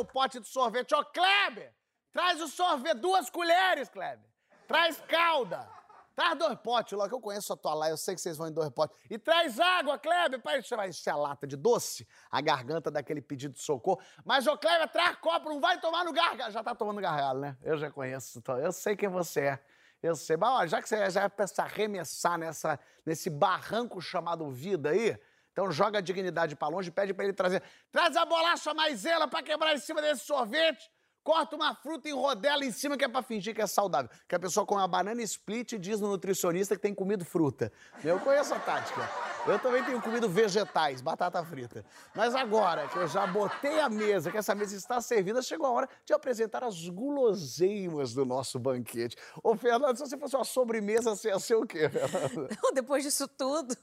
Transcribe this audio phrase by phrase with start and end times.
[0.00, 0.94] O pote de sorvete.
[0.94, 1.74] Ô, Kleber,
[2.12, 4.28] traz o sorvete, duas colheres, Kleber.
[4.66, 5.68] Traz calda.
[6.14, 8.48] Traz dois potes, logo que eu conheço a tua lá, eu sei que vocês vão
[8.48, 8.96] em dois potes.
[9.08, 13.22] E traz água, Kleber, pra você vai encher a lata de doce, a garganta daquele
[13.22, 14.00] pedido de socorro.
[14.24, 16.52] Mas, ô, Kleber, traz copo, não vai tomar no gargalo.
[16.52, 17.56] Já tá tomando gargalo, né?
[17.62, 19.64] Eu já conheço, então, eu sei quem você é.
[20.02, 24.90] Eu sei, mas ó, já que você já pensa arremessar nessa, nesse barranco chamado vida
[24.90, 25.18] aí,
[25.52, 27.62] então joga a dignidade pra longe pede pra ele trazer.
[27.90, 30.90] Traz a bolacha maisena pra quebrar em cima desse sorvete.
[31.22, 34.10] Corta uma fruta em rodela em cima que é pra fingir que é saudável.
[34.26, 37.70] Que a pessoa come uma banana split diz no nutricionista que tem comido fruta.
[38.02, 39.08] Eu conheço a tática.
[39.46, 41.84] Eu também tenho comido vegetais, batata frita.
[42.14, 45.70] Mas agora que eu já botei a mesa, que essa mesa está servida, chegou a
[45.70, 49.16] hora de apresentar as guloseimas do nosso banquete.
[49.42, 52.48] Ô, Fernando, se você fosse uma sobremesa, você ia ser o quê, Fernando?
[52.74, 53.74] Depois disso tudo,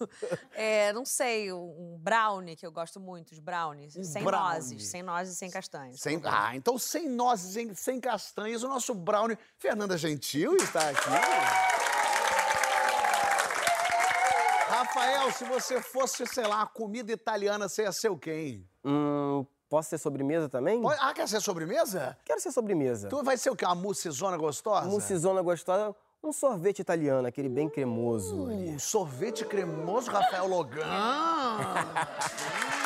[0.53, 3.95] é, não sei, um brownie que eu gosto muito, os brownies.
[3.95, 4.53] Um sem brownie.
[4.55, 5.99] nozes, sem nozes e sem castanhas.
[5.99, 11.09] Sem, ah, então sem nozes, sem, sem castanhas, o nosso brownie Fernanda Gentil está aqui.
[14.69, 18.69] Rafael, se você fosse, sei lá, comida italiana, você ia ser o quê, hein?
[18.85, 20.81] Hum, posso ser sobremesa também?
[20.81, 22.17] Pode- Ah, quer ser sobremesa?
[22.25, 23.07] Quero ser sobremesa.
[23.09, 23.65] Tu vai ser o quê?
[23.65, 24.87] Uma mucizona gostosa?
[24.87, 28.47] Mucizona gostosa, um sorvete italiano, aquele bem cremoso.
[28.47, 28.69] ali.
[28.71, 30.85] Um sorvete cremoso, Rafael Logan.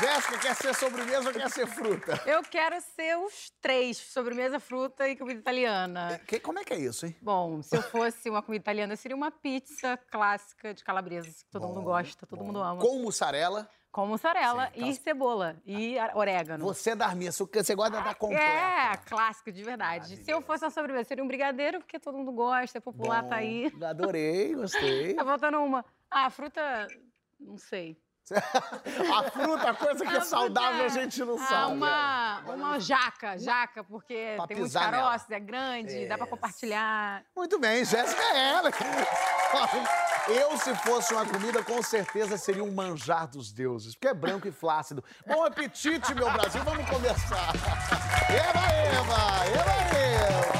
[0.00, 2.20] Jéssica, quer ser sobremesa ou quer ser fruta?
[2.26, 6.20] Eu quero ser os três: sobremesa, fruta e comida italiana.
[6.26, 7.16] Que- como é que é isso, hein?
[7.20, 11.66] Bom, se eu fosse uma comida italiana, seria uma pizza clássica de calabresa, que todo
[11.66, 12.80] mundo gosta, todo mundo ama.
[12.80, 13.68] Com, Com mussarela.
[13.96, 16.64] mussarela Sim, e cebola e orégano.
[16.64, 18.44] Você é da minha, você gosta da completa.
[18.44, 20.16] É, clássico, de verdade.
[20.18, 23.36] Se eu fosse uma sobremesa, seria um brigadeiro, porque todo mundo gosta, é popular, tá
[23.36, 23.70] aí.
[23.70, 25.14] Bom, Adorei, gostei.
[25.18, 25.84] Tá faltando uma.
[26.10, 26.86] Ah, fruta,
[27.40, 28.00] não sei.
[29.18, 31.72] A fruta, a coisa que é saudável, a fruta, gente não ah, sabe.
[31.72, 36.30] Uma, uma jaca, jaca, porque Pra tem muitos caroços, é grande, dá pra É.
[36.30, 37.22] compartilhar.
[37.36, 38.70] Muito bem, Jéssica é ela.
[40.28, 44.46] Eu, se fosse uma comida, com certeza seria um manjar dos deuses, porque é branco
[44.46, 45.02] e flácido.
[45.26, 47.52] Bom apetite, meu Brasil, vamos começar.
[48.28, 50.57] Eva, Eva, Eva, Eva,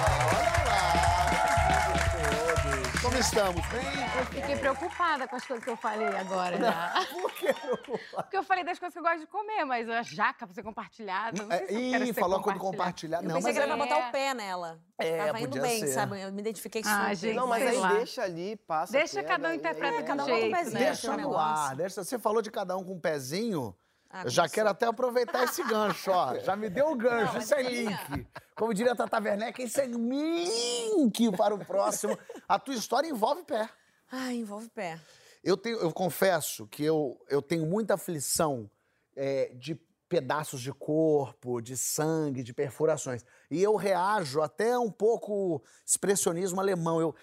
[3.02, 3.64] Como estamos?
[3.68, 3.84] Bem?
[4.18, 6.56] Eu fiquei preocupada com as coisas que eu falei agora.
[6.58, 6.94] Já.
[7.12, 8.22] Por que preocupado?
[8.24, 10.62] Porque eu falei das coisas que eu gosto de comer, mas a jaca pra ser
[10.64, 12.68] compartilhada, não sei se eu quero Ih, ser falou quando compartilhada.
[12.68, 13.18] compartilhar.
[13.18, 14.08] Eu Não, pensei mas que era é- pra botar É.
[14.08, 14.80] o pé nela.
[14.98, 15.86] É, Tava indo bem, ser.
[15.88, 16.20] sabe?
[16.20, 17.14] Eu me identifiquei Ah, super.
[17.16, 17.92] gente, Não, mas aí lá.
[17.94, 18.92] deixa ali, passa.
[18.92, 20.86] Deixa pega, cada um e aí- interpreta É, cada um com um jeito, pezinho, né?
[20.86, 22.04] Deixa um no ar, deixa.
[22.04, 23.76] Você falou de cada um com um pezinho.
[24.10, 24.54] Ah, eu já começou.
[24.54, 26.38] quero até aproveitar esse gancho, ó.
[26.38, 28.26] Já me deu o gancho, Não, isso é link.
[28.54, 32.18] Como diria a Tata Werneck, isso é link para o próximo.
[32.48, 33.68] A tua história envolve pé.
[34.10, 34.98] Ai, envolve pé.
[35.44, 38.70] Eu, tenho, eu confesso que eu, eu tenho muita aflição
[39.14, 43.24] é, de pedaços de corpo, de sangue, de perfurações.
[43.50, 47.00] E eu reajo até um pouco expressionismo alemão.
[47.00, 47.14] Eu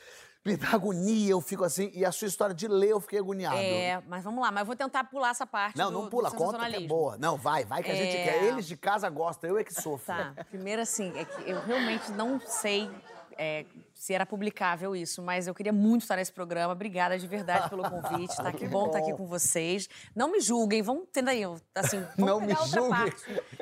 [0.46, 1.90] me dá agonia, eu fico assim.
[1.94, 3.58] E a sua história de ler, eu fiquei agoniado.
[3.58, 4.52] É, mas vamos lá.
[4.52, 7.18] Mas eu vou tentar pular essa parte Não, do, não pula, conta que é boa.
[7.18, 8.24] Não, vai, vai que a gente É.
[8.24, 8.44] quer.
[8.44, 10.06] Eles de casa gostam, eu é que sofro.
[10.06, 12.92] Tá, primeiro assim, é que eu realmente não sei
[13.38, 16.74] é, se era publicável isso, mas eu queria muito estar nesse programa.
[16.74, 18.36] Obrigada de verdade pelo convite.
[18.36, 19.90] Tá que bom estar aqui com vocês.
[20.16, 21.44] Não me julguem, vamos entender aí,
[21.74, 23.14] assim, vamos Não me julguem.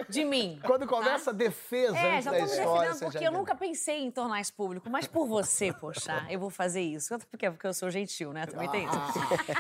[0.09, 0.59] de mim.
[0.66, 4.12] Quando começa a defesa É, já da me história, porque já eu nunca pensei em
[4.12, 7.18] tornar isso público, mas por você, poxa, eu vou fazer isso.
[7.30, 8.45] Porque, porque eu sou gentil, né?
[8.45, 8.97] Também tem isso.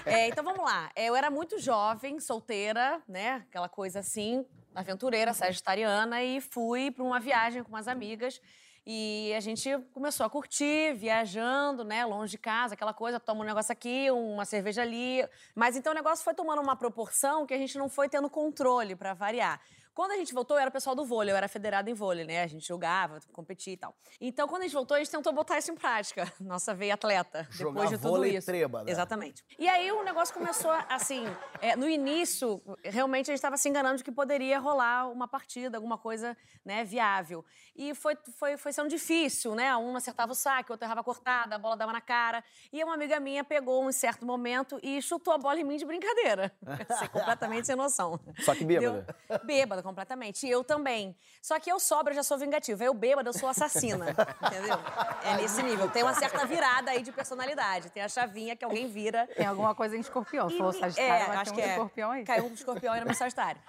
[0.05, 0.91] É, então vamos lá.
[0.95, 3.43] É, Eu era muito jovem, solteira, né?
[3.47, 8.41] Aquela coisa assim, aventureira, sagitariana, e fui para uma viagem com umas amigas.
[8.85, 13.47] E a gente começou a curtir, viajando, né, longe de casa, aquela coisa, toma um
[13.47, 15.25] negócio aqui, uma cerveja ali.
[15.55, 18.93] Mas então o negócio foi tomando uma proporção que a gente não foi tendo controle
[18.95, 19.61] para variar.
[19.93, 22.25] Quando a gente voltou, eu era o pessoal do vôlei, eu era federada em vôlei,
[22.25, 22.41] né?
[22.41, 23.95] A gente jogava, competia e tal.
[24.19, 27.47] Então, quando a gente voltou, a gente tentou botar isso em prática, nossa veia atleta,
[27.51, 28.47] Jogar depois de tudo vôlei isso.
[28.47, 28.91] treba, né?
[28.91, 29.43] Exatamente.
[29.59, 31.25] E aí o negócio começou, assim,
[31.61, 35.77] é, no início, realmente a gente estava se enganando de que poderia rolar uma partida,
[35.77, 36.35] alguma coisa,
[36.65, 37.45] né, viável.
[37.75, 39.75] E foi, foi, foi sendo difícil, né?
[39.77, 42.43] Um acertava o saque, o outro errava cortada, a bola dava na cara.
[42.71, 45.85] E uma amiga minha pegou um certo momento e chutou a bola em mim de
[45.85, 46.51] brincadeira.
[46.89, 48.19] Assim, completamente sem noção.
[48.39, 49.05] Só que bêbada.
[49.29, 50.47] Deu- Bêbada, completamente.
[50.47, 51.15] E eu também.
[51.41, 52.83] Só que eu sobra, já sou vingativa.
[52.83, 54.07] Eu bêbada, eu sou assassina.
[54.41, 54.77] entendeu?
[55.23, 55.89] É nesse nível.
[55.91, 57.89] Tem uma certa virada aí de personalidade.
[57.91, 59.27] Tem a chavinha que alguém vira.
[59.35, 60.49] Tem alguma coisa em escorpião.
[60.49, 61.73] E Falou ni- Sagitário, é, mas acho tem que um é.
[61.73, 62.23] escorpião aí.
[62.23, 63.61] Caiu um escorpião aí no meu Sagitário.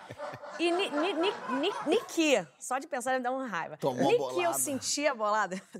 [0.58, 3.76] E ni, ni, ni, ni, Niki, só de pensar me dá uma raiva.
[3.76, 4.42] Tomou Niki, bolada.
[4.42, 5.60] eu sentia a bolada.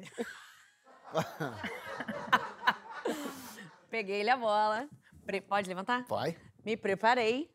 [3.91, 4.89] Peguei ele a bola.
[5.25, 6.05] Pre- Pode levantar?
[6.09, 6.37] Vai.
[6.65, 7.51] Me preparei,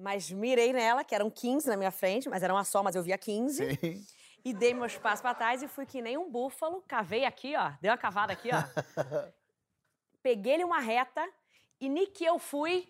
[0.00, 3.02] mas mirei nela, que eram 15 na minha frente, mas era uma só, mas eu
[3.02, 3.76] via 15.
[3.76, 4.06] Sim.
[4.44, 7.72] E dei meus passos pra trás e fui que nem um búfalo, cavei aqui, ó,
[7.80, 8.62] dei uma cavada aqui, ó.
[10.22, 11.26] Peguei-lhe uma reta
[11.78, 12.88] e nem que eu fui,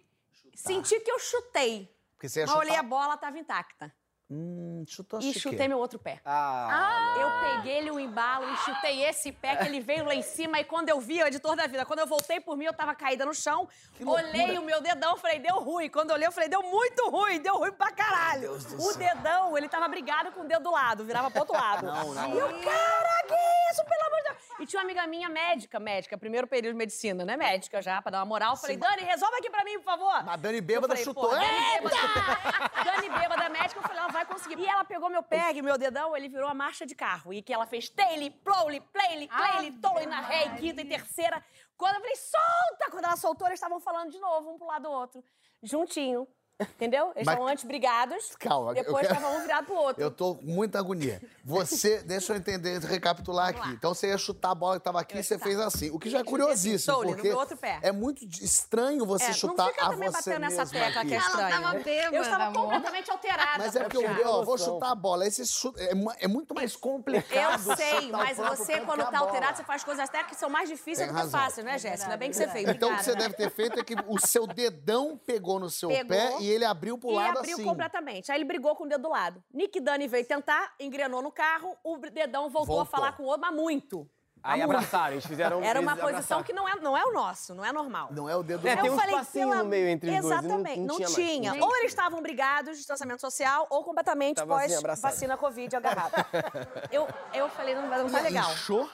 [0.55, 1.93] senti que eu chutei.
[2.13, 2.89] Porque você ia Mas olhei a chutar...
[2.89, 3.93] bola, tava intacta.
[4.33, 5.41] Hum, chutou E chiqueiro.
[5.51, 6.21] chutei meu outro pé.
[6.25, 10.61] Ah, Eu peguei-lhe o embalo e chutei esse pé que ele veio lá em cima.
[10.61, 12.95] E quando eu vi, o editor da vida, quando eu voltei por mim, eu tava
[12.95, 13.69] caída no chão.
[14.07, 15.89] Olhei o meu dedão, falei, deu ruim.
[15.91, 18.53] Quando eu olhei, eu falei, deu muito ruim, deu ruim pra caralho.
[18.53, 18.97] O céu.
[18.99, 21.87] dedão, ele tava brigado com o dedo do lado, virava pro outro lado.
[21.87, 22.35] Não, não.
[22.35, 23.35] E eu, cara, que
[23.73, 24.41] isso, pelo amor de Deus.
[24.61, 27.37] E tinha uma amiga minha médica, médica, primeiro período de medicina, né?
[27.37, 28.57] Médica já, pra dar uma moral.
[28.57, 30.13] Falei, Dani, resolve aqui pra mim, por favor.
[30.29, 31.31] A Dani bêbada Eu falei, chutou.
[31.31, 31.83] Dani Eita!
[31.83, 34.59] bêbada, Dani bêbada médica, eu falei, ela vai conseguir.
[34.59, 35.23] E ela pegou meu
[35.59, 37.33] e meu dedão, ele virou a marcha de carro.
[37.33, 41.45] E que ela fez taily, plowly, playly, playly, tolly na ré, quinta e terceira.
[41.77, 42.91] Quando eu falei, solta!
[42.91, 45.25] Quando ela soltou, eles estavam falando de novo, um pro lado do outro.
[45.63, 46.27] Juntinho.
[46.61, 47.13] Entendeu?
[47.15, 48.37] Eles Mas- estavam antes brigados.
[48.39, 50.03] Calma, Depois quero- estavam um virado pro outro.
[50.03, 51.21] Eu tô com muita agonia.
[51.45, 53.69] Você, deixa eu entender, recapitular aqui.
[53.71, 55.67] Então você ia chutar a bola que tava aqui e você ia fez chutar.
[55.69, 55.91] assim.
[55.91, 57.79] O que já é curiosíssimo, assim, solely, no porque outro pé.
[57.83, 61.09] é muito estranho você É, não chutar fica a também você batendo nessa tecla aqui.
[61.09, 61.63] que é Ela estranho.
[61.63, 62.63] tava bêbada, eu estava amor.
[62.65, 63.59] completamente alterada.
[63.59, 65.27] Mas é porque eu, ó, vou chutar a bola.
[65.27, 67.69] Esse chute é, é muito mais complicado.
[67.71, 70.69] Eu sei, chutar mas você, quando tá alterado, você faz coisas até que são mais
[70.69, 72.05] difíceis Tem do que fáceis, né, Jéssica?
[72.05, 72.69] Ainda bem que você fez.
[72.69, 75.89] Então o que você deve ter feito é que o seu dedão pegou no seu
[75.89, 77.65] Pegou pé e ele abriu pro E lado abriu assim.
[77.65, 78.31] completamente.
[78.31, 79.43] Aí ele brigou com o dedo do lado.
[79.53, 82.81] Nick Dani veio tentar, engrenou no carro, o dedão voltou, Voltou.
[82.83, 84.09] a falar com o outro, mas muito.
[84.43, 85.63] aí abraçaram, eles fizeram.
[85.63, 86.09] Era uma posição
[86.39, 86.43] abraçaram.
[86.45, 88.09] que não é, não é o nosso, não é normal.
[88.11, 90.09] Não é o dedo É, do tem eu um falei, espacinho pela- no meio entre
[90.11, 91.65] os dois, e não- Exatamente, não não, tinha tinha.
[91.65, 95.13] Ou eles estavam brigados, distanciamento social, ou completamente Tava assim, pós abraçado.
[95.13, 96.13] vacina Covid agarrado.
[96.91, 98.51] eu, eu falei, não, vai- não tá legal.
[98.53, 98.89] Inchou?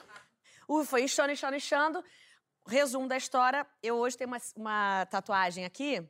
[0.67, 2.03] Uh, foi inchando, inchando, inchando.
[2.67, 6.05] Resumo da história, eu hoje tenho uma, uma tatuagem aqui,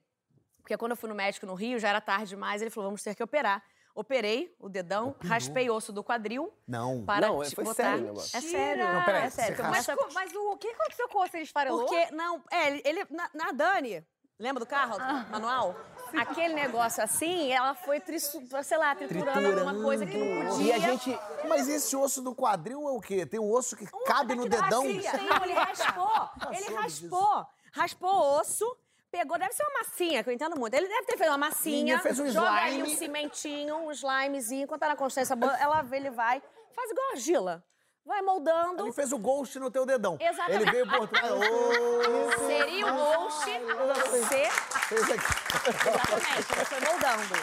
[0.67, 3.01] porque quando eu fui no médico no Rio, já era tarde demais, ele falou, vamos
[3.01, 3.63] ter que operar.
[3.95, 6.53] Operei o dedão, raspei osso do quadril.
[6.67, 7.05] Não.
[7.05, 7.83] Para Não, te foi botar...
[7.83, 8.19] sério o.
[8.19, 8.83] É sério.
[8.93, 9.57] Não, peraí, é sério.
[9.63, 11.37] Mas, mas o, o que aconteceu com você?
[11.37, 11.85] Ele esfarelou?
[11.85, 14.05] porque, não, é, ele, ele- na, na Dani,
[14.37, 15.25] lembra do carro, Ah.
[15.31, 15.73] manual?
[16.15, 20.65] Aquele negócio assim, ela foi, trisu, sei lá, triturando, alguma coisa que não podia.
[20.65, 21.17] E a gente.
[21.47, 23.25] Mas esse osso do quadril é o quê?
[23.25, 24.83] Tem um osso que cabe no dedão?
[24.83, 24.89] Não,
[25.45, 26.29] ele raspou.
[26.51, 27.45] Ele raspou.
[27.73, 28.77] Raspou o osso.
[29.17, 30.75] Pegou, deve ser uma massinha, que eu entendo muito.
[30.75, 31.99] Ele deve ter feito uma massinha.
[31.99, 32.93] Fez um joga ali slime.
[32.93, 34.63] um cimentinho, um slimezinho.
[34.65, 36.39] Enquanto tá na consciência boa, ela vê, ele vai.
[36.75, 37.63] Faz igual argila.
[38.05, 38.83] Vai moldando.
[38.83, 40.17] Ele fez o ghost no teu dedão.
[40.21, 40.61] Exatamente.
[40.61, 41.31] Ele veio por trás.
[41.31, 43.43] Ô, Seria o ghost
[44.29, 45.25] ser fez aqui.
[45.67, 47.33] Exatamente, ele foi moldando.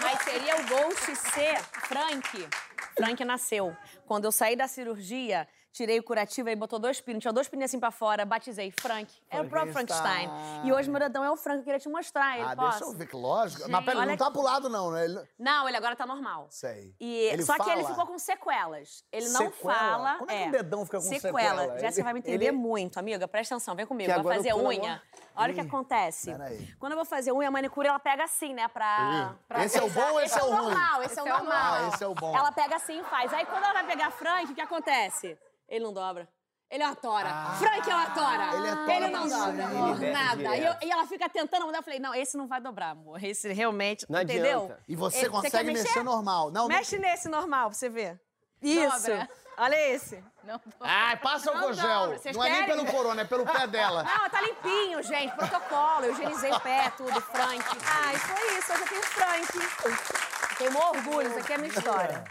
[0.00, 2.48] Mas seria o Ghost ser Frank.
[2.96, 3.76] Frank nasceu.
[4.06, 5.46] Quando eu saí da cirurgia,
[5.78, 7.22] tirei o curativo e botou dois pinos.
[7.22, 9.08] Tinha dois pinos assim pra fora, batizei Frank.
[9.30, 10.28] Era o próprio Frankenstein.
[10.64, 12.36] E hoje meu dedão é o Frank, eu queria te mostrar.
[12.36, 12.70] Ele, Ah, posso?
[12.80, 13.70] deixa eu ver, que lógico.
[13.70, 14.32] Mas pera, olha não tá aqui.
[14.32, 15.04] pro lado, não, né?
[15.04, 16.48] Ele- Não, ele agora tá normal.
[16.50, 16.94] Sei.
[16.98, 17.94] E, Ele só que ele fala?
[17.94, 19.04] ficou com sequelas.
[19.12, 19.74] Ele não Sequela?
[19.74, 20.14] fala.
[20.18, 21.38] Como é que um dedão fica com sequela?
[21.38, 21.78] sequela?
[21.78, 23.28] Jéssica Ele- vai me entender ele- muito, amiga.
[23.28, 24.12] Presta atenção, vem comigo.
[24.12, 25.00] Vai fazer unha.
[25.36, 26.32] Olha o que acontece.
[26.32, 26.74] peraí.
[26.80, 28.66] Quando eu vou fazer unha, a manicure ela pega assim, né?
[28.66, 29.36] Pra.
[29.46, 30.56] Pra esse é o bom ou esse é o ruim?
[30.56, 31.74] normal, esse, é o Esse é o normal.
[31.74, 32.36] Ah, esse é o bom.
[32.36, 33.32] Ela pega assim e faz.
[33.32, 35.38] Aí quando ela vai pegar Frank, o que acontece?
[35.68, 36.28] Ele não dobra.
[36.70, 37.28] Ele é uma tora.
[37.58, 38.50] Frank é uma tora.
[38.50, 38.54] Ah.
[38.56, 40.02] Ele é tora Ele não dobra, amor.
[40.02, 40.56] Ele Nada.
[40.56, 41.78] E, eu- e ela fica tentando mudar.
[41.78, 43.22] Eu falei, não, esse não vai dobrar, amor.
[43.24, 44.04] Esse realmente.
[44.08, 44.64] Não entendeu?
[44.64, 44.82] adianta.
[44.86, 46.02] E você Ele- consegue quer mexer?
[46.02, 46.50] normal.
[46.50, 48.20] Não, Mexe nesse normal pra você ver.
[48.60, 49.06] Isso.
[49.06, 49.28] Dobra.
[49.56, 50.22] Olha esse.
[50.44, 50.72] Não, não...
[50.80, 51.82] Ai, passa o Não cogel.
[51.88, 52.32] dobra.
[52.34, 54.02] Não é nem pelo corona, é pelo pé dela.
[54.04, 55.34] Não, tá limpinho, gente.
[55.34, 56.04] Protocolo.
[56.04, 57.64] Eu higienizei o pé, tudo, Frank.
[57.86, 58.72] Ai, foi isso.
[58.72, 60.56] Hoje eu tenho Frank.
[60.58, 61.28] Tenho um orgulho.
[61.28, 62.24] Isso aqui é a minha história.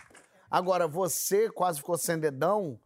[0.49, 2.79] Agora, você quase ficou sem dedão,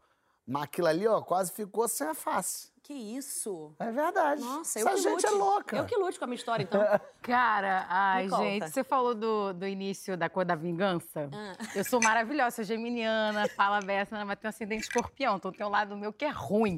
[0.45, 2.70] mas aquilo ali, ó, quase ficou sem a face.
[2.83, 3.75] Que isso?
[3.79, 4.41] É verdade.
[4.41, 5.25] Nossa, eu Essa que gente lute.
[5.27, 5.77] é louca.
[5.77, 6.81] Eu que lute com a minha história, então.
[7.21, 11.29] Cara, ai, gente, você falou do, do início da cor da vingança.
[11.31, 11.55] Ah.
[11.75, 15.35] Eu sou maravilhosa, sou geminiana, fala beça, mas tenho ascendente escorpião.
[15.35, 16.77] Então tem um lado meu que é ruim,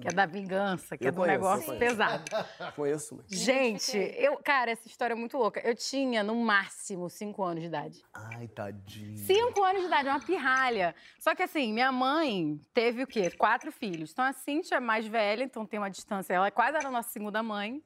[0.00, 2.24] que é da vingança, que Eu é do conheço, negócio eu pesado.
[2.76, 3.26] Conheço, mas...
[3.28, 5.60] Gente, eu, cara, essa história é muito louca.
[5.60, 8.00] Eu tinha, no máximo, cinco anos de idade.
[8.14, 9.18] Ai, tadinho.
[9.18, 10.94] Cinco anos de idade, uma pirralha.
[11.18, 13.30] Só que assim, minha mãe teve o quê?
[13.32, 14.12] Quatro filhos.
[14.12, 16.34] Então a Cintia é mais velha, então tem uma distância.
[16.34, 17.82] Ela quase era a nossa segunda mãe.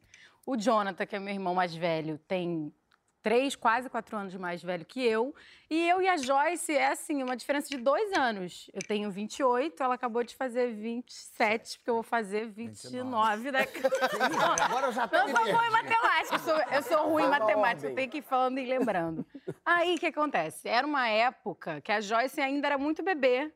[0.46, 2.72] O Jonathan, que é meu irmão mais velho, tem
[3.24, 5.34] três, quase quatro anos mais velho que eu.
[5.70, 8.70] E eu e a Joyce é assim, uma diferença de dois anos.
[8.74, 13.80] Eu tenho 28, ela acabou de fazer 27, porque eu vou fazer 29 daqui.
[14.62, 17.24] Agora eu já tô Eu me sou boa em matemática, eu sou, eu sou ruim
[17.24, 19.26] em matemática, eu tenho que ir falando e lembrando.
[19.64, 20.68] Aí, o que acontece?
[20.68, 23.50] Era uma época que a Joyce ainda era muito bebê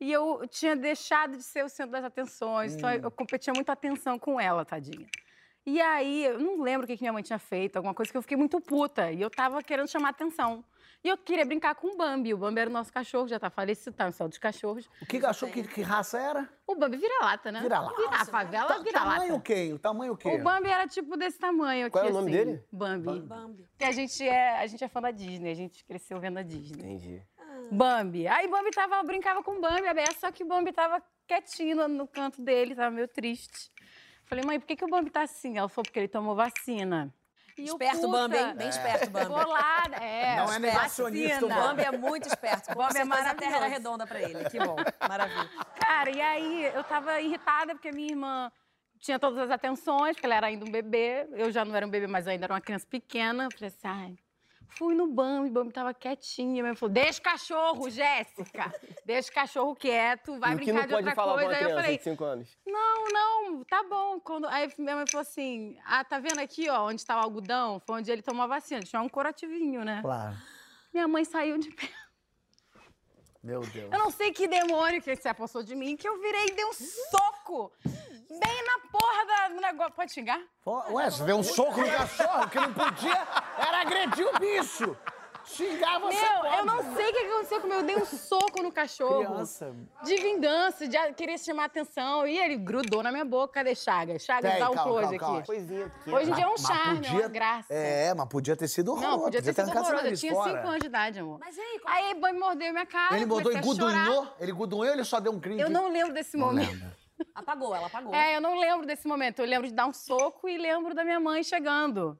[0.00, 4.18] e eu tinha deixado de ser o centro das atenções, então eu competia muita atenção
[4.18, 5.06] com ela, tadinha.
[5.66, 8.16] E aí, eu não lembro o que que minha mãe tinha feito, alguma coisa que
[8.16, 9.12] eu fiquei muito puta.
[9.12, 10.64] E eu tava querendo chamar atenção.
[11.04, 12.32] E eu queria brincar com o Bambi.
[12.32, 14.88] O Bambi era o nosso cachorro, já tá falecido, tá no céu dos cachorros.
[15.02, 16.48] O que achou que, que raça era?
[16.66, 17.60] O Bambi vira-lata, né?
[17.60, 17.94] Vira-lata.
[17.94, 19.10] Vira, a favela Ta- vira-lata.
[19.16, 19.72] Tamanho o quê?
[19.74, 20.28] O tamanho o quê?
[20.28, 22.44] O Bambi era tipo desse tamanho aqui, Qual era o nome assim.
[22.44, 22.64] dele?
[22.72, 23.20] Bambi.
[23.20, 23.62] Bambi.
[23.70, 26.42] Porque a gente é, a gente é fã da Disney, a gente cresceu vendo a
[26.42, 26.82] Disney.
[26.82, 27.22] Entendi.
[27.70, 28.26] Bambi.
[28.26, 31.88] Aí Bambi tava, brincava com o Bambi, a Bessa, só que o Bambi tava quietinho
[31.88, 33.70] no, canto dele, tava meio triste.
[34.24, 35.58] Falei, mãe, por que, que o Bambi tá assim?
[35.58, 37.12] Ela falou, porque ele tomou vacina.
[37.58, 38.54] E Esperto o puta, Bambi, hein?
[38.54, 39.26] Bem esperto o Bambi.
[39.26, 40.36] Bolada, é.
[40.40, 42.68] Não é negacionista o O Bambi é muito esperto.
[42.68, 43.82] Com Bambi é certeza a terra maravilhoso.
[43.82, 44.48] redonda pra ele.
[44.48, 44.76] Que bom.
[45.08, 45.50] Maravilha.
[45.78, 48.52] Cara, e aí eu tava irritada porque minha irmã
[48.98, 51.26] tinha todas as atenções, porque ela era ainda um bebê.
[51.32, 53.44] Eu já não era um bebê, mas eu ainda era uma criança pequena.
[53.44, 54.18] Eu falei assim, ai.
[54.70, 56.50] Fui no Bambi, o Bambi tava quietinha.
[56.50, 58.72] Minha mãe falou: deixa o cachorro, Jéssica.
[59.04, 61.56] Deixa o cachorro quieto, vai e brincar não de pode outra falar coisa.
[61.56, 62.58] Aí eu falei: 5 anos?
[62.66, 64.20] não, não, tá bom.
[64.20, 64.46] Quando...
[64.46, 67.80] Aí minha mãe falou assim: ah, tá vendo aqui, ó, onde tá o algodão?
[67.86, 68.80] Foi onde ele tomou a vacina.
[68.80, 70.00] Tinha um curativinho, né?
[70.02, 70.36] Claro.
[70.92, 71.88] Minha mãe saiu de pé.
[73.42, 73.90] Meu Deus.
[73.92, 76.64] Eu não sei que demônio que se apossou de mim, que eu virei e dei
[76.66, 79.92] um soco bem na porra da- do negócio.
[79.94, 80.40] Pode xingar?
[80.90, 83.16] Ué, você deu um soco no cachorro, que não podia
[83.58, 84.96] era agredir o bicho.
[85.56, 86.56] Xingar você Meu, pode.
[86.56, 87.80] eu não sei o que aconteceu comigo.
[87.80, 89.24] Eu dei um soco no cachorro.
[89.26, 89.74] Criança.
[90.04, 92.26] De vingança, de querer chamar atenção.
[92.26, 93.54] E ele grudou na minha boca.
[93.54, 94.22] Cadê Chagas?
[94.22, 95.38] Chagas, Tem, dá um calma, close calma, calma.
[95.38, 95.46] aqui.
[95.46, 96.10] Coisinha aqui.
[96.10, 97.74] Hoje em dia é um Mas charme, é podia- uma graça.
[97.74, 99.16] É, mas podia ter sido horroroso.
[99.16, 100.14] Não, podia ter sido arrancado seu horroroso.
[100.14, 100.56] Eu tinha fora.
[100.56, 101.38] 5 anos de idade, amor.
[101.40, 103.16] Mas e aí, como Aí o boi mordeu minha cara.
[103.16, 104.28] Ele botou e gudunhou?
[104.38, 105.60] Ele gudunhou ou ele só deu um cringe?
[105.60, 106.84] Eu não lembro desse momento.
[107.34, 108.14] Apagou, ela apagou.
[108.14, 109.40] É, eu não lembro desse momento.
[109.40, 112.18] Eu lembro de dar um soco e lembro da minha mãe chegando.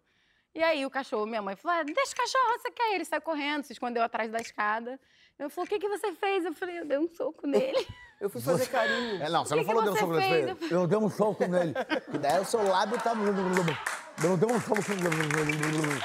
[0.54, 2.95] E aí o cachorro, minha mãe falou: ah, deixa o cachorro, você quer?
[2.95, 4.99] Ele saiu correndo, se escondeu atrás da escada.
[5.38, 6.45] Eu falei, o que, que você fez?
[6.45, 7.87] Eu falei, eu dei um soco nele.
[8.21, 9.23] Eu fui fazer carinho.
[9.23, 10.57] É, não, você O não que falou que deu um soco nele.
[10.71, 11.75] Eu dei um soco nele.
[12.12, 13.12] E daí o seu lábio tá...
[14.23, 16.00] Eu dei um soco nele.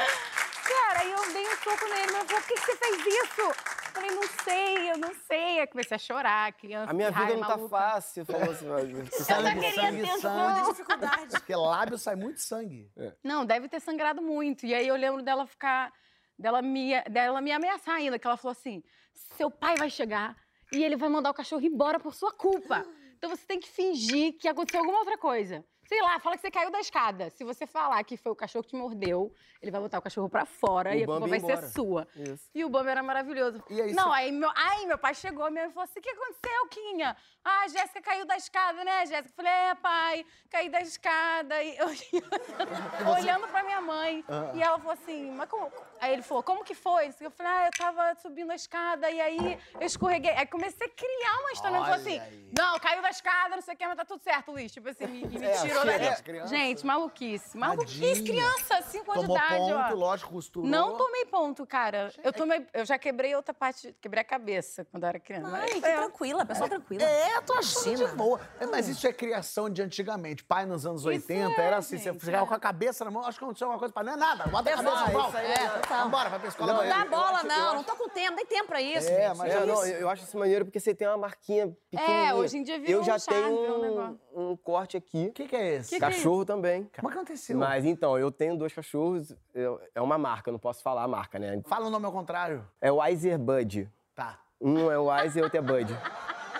[0.63, 2.11] Cara, aí eu dei um soco nele.
[2.13, 3.84] Mas falou, por que, que você fez isso?
[3.95, 5.59] Eu falei, não sei, eu não sei.
[5.61, 6.91] Aí comecei a chorar, criança.
[6.91, 7.69] A minha vida não tá maluca.
[7.69, 8.25] fácil.
[8.25, 10.69] Falou assim, ó, Eu só queria atenção.
[10.71, 11.27] dificuldade.
[11.31, 12.91] Porque lábio sai muito sangue.
[13.23, 14.65] Não, deve ter sangrado muito.
[14.65, 15.91] E aí eu lembro dela ficar.
[16.37, 18.83] dela me, dela me ameaçar ainda, que ela falou assim:
[19.13, 20.35] seu pai vai chegar
[20.73, 22.85] e ele vai mandar o cachorro embora por sua culpa.
[23.17, 25.65] Então você tem que fingir que aconteceu alguma outra coisa.
[25.87, 27.29] Sei lá, fala que você caiu da escada.
[27.29, 30.27] Se você falar que foi o cachorro que te mordeu, ele vai botar o cachorro
[30.27, 31.57] pra fora O e a culpa vai embora.
[31.57, 32.07] ser sua.
[32.15, 32.49] Isso.
[32.53, 33.63] E o Bambi era maravilhoso.
[33.69, 36.09] E aí não, aí meu, aí meu pai chegou, minha mãe falou assim: o que
[36.09, 37.15] aconteceu, Quinha?
[37.47, 39.29] Ah, a Jéssica caiu da escada, né, Jéssica?
[39.29, 41.61] Eu falei, é, pai, caí da escada.
[41.61, 41.87] E eu
[43.13, 44.25] olhando pra minha mãe.
[44.27, 44.51] Ah.
[44.55, 45.71] E ela falou assim, mas como.
[46.01, 47.13] Aí ele falou, como que foi?
[47.21, 50.31] Eu falei, ah, eu tava subindo a escada e aí eu escorreguei.
[50.31, 51.75] Aí comecei a criar uma história.
[51.75, 52.49] Ele falou assim: aí.
[52.57, 54.71] não, caiu da escada, não sei o que, mas tá tudo certo, Luiz.
[54.71, 56.49] Tipo assim, me, me É, tirou crianças.
[56.49, 57.57] Gente, maluquice.
[57.57, 58.23] Maluquice, Tadinha.
[58.23, 59.83] criança, 5 anos Tomou de idade, ó.
[59.83, 60.69] ponto, lógico, costurou.
[60.69, 62.11] Não tomei ponto, cara.
[62.23, 65.49] Eu tomei, eu já quebrei outra parte, quebrei a cabeça quando eu era criança.
[65.53, 65.95] Ai, Mas, que é.
[65.97, 67.03] tranquila, pessoa tranquila.
[67.03, 68.39] É, tô achando de boa.
[68.59, 70.43] É, mas isso é criação de antigamente.
[70.43, 72.47] Pai nos anos 80 é, era assim, gente, você chegava é.
[72.47, 74.45] com a cabeça na mão, acho que aconteceu alguma coisa pra não é nada.
[74.47, 75.31] Bota a cabeça no pau.
[75.37, 75.87] é.
[76.03, 76.73] Vambora, vai pra escola.
[76.73, 77.75] Não dá bola, não.
[77.75, 79.09] Não tô com tempo, nem tempo pra isso.
[79.09, 79.37] É, gente.
[79.37, 82.35] mas É, é não, eu eu acho isso maneiro porque você tem uma marquinha pequenininha.
[82.35, 84.19] hoje em dia virou Eu já um charme, tenho virou um um, negócio.
[84.35, 85.27] um corte aqui.
[85.29, 85.89] O que, que é esse?
[85.95, 86.89] Que- Cachorro também.
[86.95, 87.57] Como aconteceu?
[87.57, 89.33] Mas então, eu tenho dois cachorros.
[89.53, 91.61] eu- é uma marca, eu não posso falar a marca, né?
[91.67, 92.65] Fala o nome ao contrário.
[92.81, 93.89] É o Weiser Bud.
[94.15, 94.39] Tá.
[94.61, 95.91] Um é o Weiser e outro é Bud.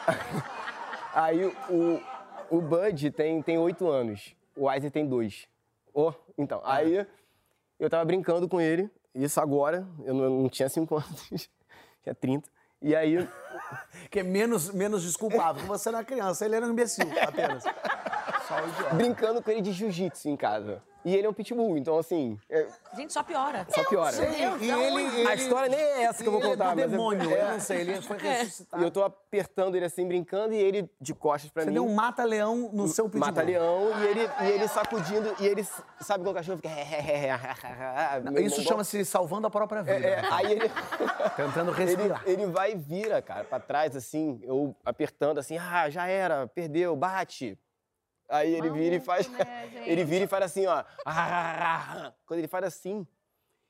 [1.14, 2.02] Aí o,
[2.50, 4.36] o Bud tem, tem 8 anos.
[4.56, 5.48] O Weiser tem dois.
[5.94, 7.06] Oh, então, aí
[7.80, 8.90] eu tava brincando com ele.
[9.14, 11.50] Isso agora, eu não, não tinha 5 anos,
[12.04, 12.50] tinha 30.
[12.82, 13.28] E aí,
[14.12, 15.56] Que é menos, menos desculpável.
[15.56, 17.64] porque Você não é criança, ele era um imbecil, apenas.
[18.96, 20.82] Brincando com ele de jiu-jitsu em casa.
[21.04, 22.66] E ele é um pitbull, então assim, é-
[22.98, 23.64] Gente, só piora.
[23.70, 24.12] só piora.
[24.12, 24.24] Sim,
[24.60, 26.82] e ele, A ele- história nem é essa que eu vou ele contar, é do
[26.82, 28.84] mas demônio, é, eu não sei, ele foi E ressuscitado.
[28.84, 31.76] eu tô apertando ele assim, brincando, e ele de costas pra Você mim.
[31.76, 33.20] deu um mata-leão no seu pitbull.
[33.28, 35.64] Mata leão e ele, e ele sacudindo, e ele
[36.02, 36.70] sabe quando o cachorro fica.
[38.24, 40.08] Não, Isso chama-se salvando a própria vida.
[40.08, 40.72] É, é, aí ele,
[41.38, 42.24] Tentando ele, respirar.
[42.26, 46.96] ele vai e vira, cara, pra trás, assim, eu apertando assim, ah, já era, perdeu,
[46.96, 47.58] bate.
[48.28, 49.28] Aí ele vira e faz.
[49.28, 50.84] Maluco, né, ele vira e faz assim, ó.
[52.26, 53.06] Quando ele faz assim,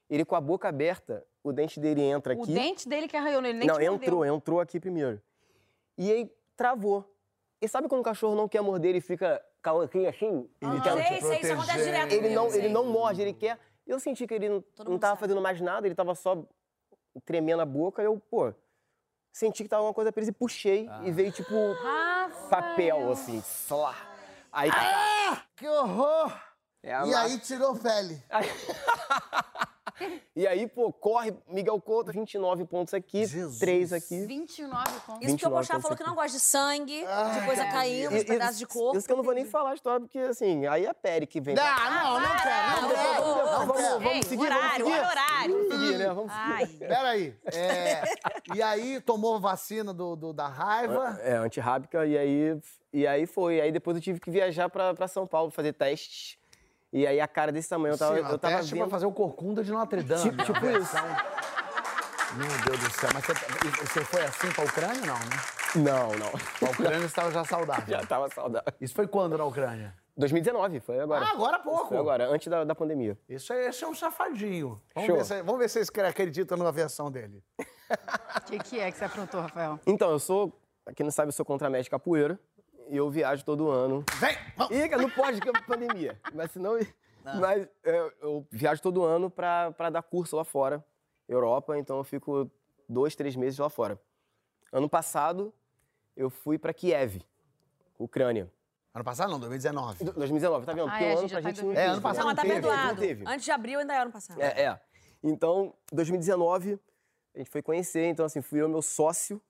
[0.10, 2.54] ele com a boca aberta, o dente dele entra O aqui.
[2.54, 3.96] dente dele que arranhou nele, nem Não, te mordeu.
[3.96, 5.22] entrou, entrou aqui primeiro.
[5.98, 7.04] E aí travou.
[7.62, 10.50] E sabe quando o cachorro não quer morder e fica calquinho assim?
[10.62, 12.12] Ele, quer- sei, sei, isso acontece direto.
[12.14, 13.58] ele, não, ele não morde, ele quer.
[13.88, 15.20] Eu senti que ele não, Todo não tava sabe.
[15.22, 16.44] fazendo mais nada, ele tava só
[17.24, 18.02] tremendo a boca.
[18.02, 18.54] Eu, pô,
[19.32, 20.88] senti que tava alguma coisa presa e puxei.
[21.04, 22.50] E veio tipo Rafael.
[22.50, 23.38] papel, assim.
[23.40, 23.96] Slá.
[24.56, 25.44] Aí tá.
[25.58, 26.32] Que horror!
[26.82, 27.20] É E massa.
[27.22, 28.24] aí tirou pele.
[30.36, 33.60] E aí, pô, corre Miguel Couto, 29 pontos aqui, Jesus.
[33.60, 34.26] 3 aqui.
[34.26, 35.26] 29 pontos.
[35.26, 37.72] Isso que o 29 Pochá falou pontos que não gosta de sangue, de coisa é.
[37.72, 38.98] caindo, de pedaços de corpo.
[38.98, 41.26] Isso que eu não vou nem falar a história, porque assim, aí é a Peri
[41.26, 41.56] que vem.
[41.56, 41.64] pra.
[41.90, 43.26] Não, não, não quero, não Não, quero.
[43.26, 44.98] Não vamos- vamos Ei, seguir, vamos horário, seguir.
[44.98, 45.54] olha o horário.
[45.70, 46.08] Vamos seguir, né?
[46.14, 46.66] Vamos Ai.
[46.68, 47.36] Peraí.
[47.54, 48.04] É,
[48.54, 51.18] e aí tomou vacina do, do- da raiva.
[51.22, 52.60] É, antirrábica, e aí,
[52.96, 53.60] e aí foi.
[53.60, 56.38] Aí depois eu tive que viajar pra, pra São Paulo fazer testes.
[56.94, 58.84] E aí a cara desse tamanho, eu tava, Sim, eu tava teste vendo...
[58.84, 60.30] pra fazer o corcunda de Notre Dame.
[60.30, 61.06] Tipo- a tipo versão.
[62.38, 63.34] Meu Deus do céu, mas você,
[63.86, 65.36] você foi assim pra Ucrânia, não, né?
[65.76, 66.32] Não, não.
[66.60, 67.86] Pra Ucrânia você estava já saudável.
[68.00, 68.74] Já tava saudável.
[68.80, 69.94] Isso foi quando na Ucrânia?
[70.18, 71.26] 2019, foi agora.
[71.26, 71.90] Ah, agora há pouco.
[71.90, 73.18] Foi agora, antes da, da pandemia.
[73.28, 74.82] Isso é, esse é um safadinho.
[74.94, 75.18] Vamos Show.
[75.18, 77.44] ver, se, vamos ver se vocês acreditam na versão dele.
[77.60, 79.80] O que, que é que você aprontou, Rafael?
[79.86, 80.58] Então, eu sou,
[80.96, 82.40] quem não sabe, eu sou contramestre capoeira.
[82.88, 84.04] E eu viajo todo ano.
[84.20, 84.38] Vem!
[84.56, 84.76] Vamos.
[85.02, 86.20] Não pode, que é pandemia.
[86.34, 86.78] Mas senão.
[87.24, 90.86] Mas é, eu viajo todo ano pra, pra dar curso lá fora,
[91.28, 92.50] Europa, então eu fico
[92.88, 94.00] dois, três meses lá fora.
[94.72, 95.52] Ano passado,
[96.16, 97.22] eu fui pra Kiev,
[97.98, 98.52] Ucrânia.
[98.94, 100.04] Ano passado não, 2019.
[100.06, 100.88] Do- 2019, tá vendo?
[100.88, 101.78] Ah, Porque é, o a ano pra tá gente não 2020.
[101.78, 102.88] É, ano passado Não, mas tá não teve, perdoado.
[102.88, 103.24] não teve.
[103.28, 104.40] Antes de abril ainda é ano passado.
[104.42, 104.80] É, é.
[105.24, 106.80] Então, 2019,
[107.34, 109.42] a gente foi conhecer, então assim, fui eu, meu sócio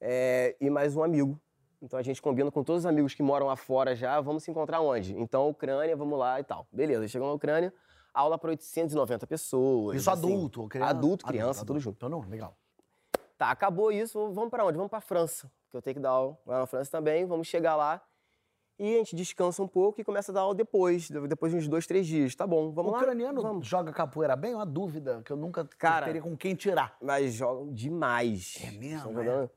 [0.00, 1.38] é, e mais um amigo.
[1.80, 4.50] Então a gente combina com todos os amigos que moram lá fora já, vamos se
[4.50, 5.16] encontrar onde?
[5.18, 6.66] Então, Ucrânia, vamos lá e tal.
[6.72, 7.72] Beleza, chegamos na Ucrânia,
[8.12, 9.96] aula para 890 pessoas.
[9.96, 10.24] Isso assim.
[10.26, 10.90] adulto, criança?
[10.90, 11.80] Adulto, criança, Adulto, tudo adulto.
[11.84, 11.96] junto.
[11.96, 12.56] Então não, legal.
[13.36, 14.76] Tá, acabou isso, vamos para onde?
[14.76, 17.76] Vamos para França, que eu tenho que dar aula lá na França também, vamos chegar
[17.76, 18.02] lá.
[18.80, 21.66] E a gente descansa um pouco e começa a dar aula depois, depois de uns
[21.66, 22.34] dois, três dias.
[22.36, 23.00] Tá bom, vamos o lá?
[23.00, 23.66] ucraniano Vamos.
[23.66, 24.52] joga capoeira bem?
[24.52, 26.96] É uma dúvida que eu nunca Cara, teria com quem tirar.
[27.02, 28.56] Mas jogam demais.
[28.64, 29.50] É mesmo, é?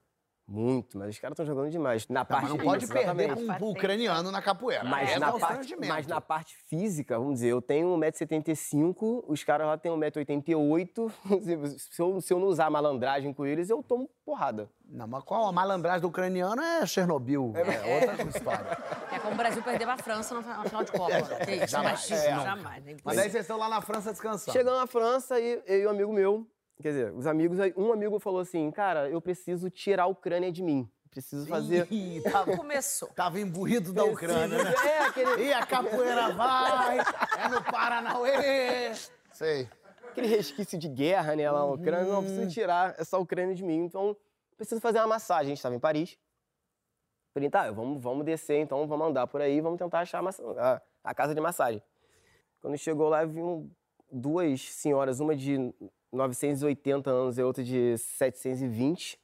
[0.52, 2.06] Muito, mas os caras estão jogando demais.
[2.10, 4.84] Na Não, parte mas não pode isso, perder com o ucraniano na capoeira.
[4.84, 9.68] Mas, é na parte, mas na parte física, vamos dizer, eu tenho 1,75m, os caras
[9.68, 11.12] lá têm 1,88m.
[11.92, 14.70] Se eu, se eu não usar malandragem com eles, eu tomo porrada.
[14.86, 17.54] Não, mas qual a malandragem do ucraniano é Chernobyl.
[17.56, 18.78] É, outra história.
[19.12, 21.12] É como o Brasil perder pra França no na final de Copa.
[21.68, 22.44] Jamais, jamais, é, não.
[22.44, 22.84] jamais.
[22.84, 22.98] né?
[23.04, 24.52] Mas aí vocês estão lá na França descansando.
[24.52, 26.46] Chegando na França, e eu e um amigo meu,
[26.82, 30.62] quer dizer, os amigos, um amigo falou assim, cara, eu preciso tirar a Ucrânia de
[30.64, 30.90] mim.
[31.10, 31.88] Preciso fazer...
[31.92, 33.10] Ih, tava, Começou.
[33.16, 34.74] tava imbuído da Ucrânia, né?
[34.86, 35.44] É, aquele...
[35.44, 38.94] E a capoeira vai, é no Paranauê.
[39.34, 39.68] Sei.
[40.10, 43.64] aquele resquício de guerra, né, lá na Ucrânia, não, eu preciso tirar essa Ucrânia de
[43.64, 44.16] mim, então
[44.56, 45.48] preciso fazer uma massagem.
[45.48, 46.18] A gente estava em Paris.
[47.34, 50.44] Falei, tá, vamos, vamos descer, então vamos andar por aí, vamos tentar achar a, massa-
[50.58, 51.82] a- a casa de massagem.
[52.62, 53.70] Quando chegou lá, viu
[54.12, 55.74] duas senhoras, uma de
[56.12, 59.20] 980 anos e outra de 720.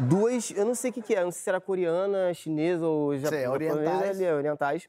[0.00, 3.12] Duas, eu não sei o que, que é, não sei se era coreana, chinesa ou
[3.12, 4.10] Sei, japonesa, orientais.
[4.10, 4.88] ali, orientais.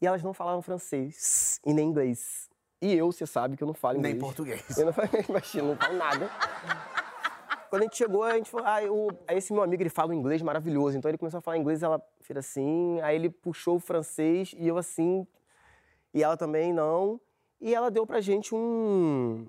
[0.00, 2.48] E elas não falavam francês e nem inglês.
[2.80, 4.14] E eu, você sabe que eu não falo inglês.
[4.14, 4.78] Nem português.
[4.78, 6.30] Eu não falo, imagina, não falo nada.
[7.68, 10.10] Quando a gente chegou, a gente falou, ah, eu, aí esse meu amigo, ele fala
[10.10, 10.96] um inglês maravilhoso.
[10.96, 14.66] Então ele começou a falar inglês, ela fez assim, aí ele puxou o francês e
[14.68, 15.26] eu assim,
[16.14, 17.20] e ela também não.
[17.60, 19.46] E ela deu pra gente um,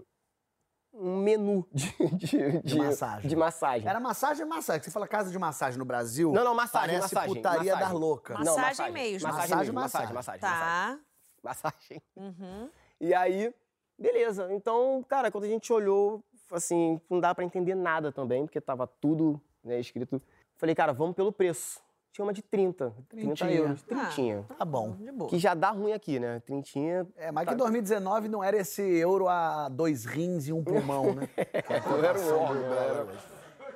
[0.99, 3.29] um menu de, de, De massagem.
[3.29, 3.88] De massagem.
[3.88, 4.83] Era massagem e massagem.
[4.83, 6.31] Você fala casa de massagem no Brasil?
[6.31, 7.79] Não, não, massagem, Parece massagem, putaria massagem.
[7.79, 8.39] das loucas.
[8.39, 9.27] Não, Massagem mesmo.
[9.27, 10.41] Massagem, Massagem, mesmo, massagem, massagem.
[10.41, 10.41] massagem.
[10.41, 10.49] Tá.
[10.57, 11.07] massagem.
[11.43, 12.01] Massagem.
[12.15, 12.69] Uhum.
[12.99, 13.53] E aí,
[13.97, 14.51] beleza.
[14.51, 18.86] Então, cara, quando a gente olhou, assim, não dá pra entender nada também, porque tava
[18.88, 20.21] tudo né, escrito.
[20.57, 21.79] Falei, cara, vamos pelo preço.
[22.17, 23.51] Tinha uma de 30, 30 Trintinha.
[23.60, 23.86] euros.
[23.91, 23.95] Ah.
[23.95, 24.45] Trintinha.
[24.58, 24.93] Tá bom.
[24.93, 25.30] De boa.
[25.30, 26.39] Que já dá ruim aqui, né?
[26.39, 27.06] Trintinha.
[27.15, 31.30] É, mas que 2019 não era esse euro a dois rins e um pulmão, né?
[31.88, 33.08] Não era um órgão, era-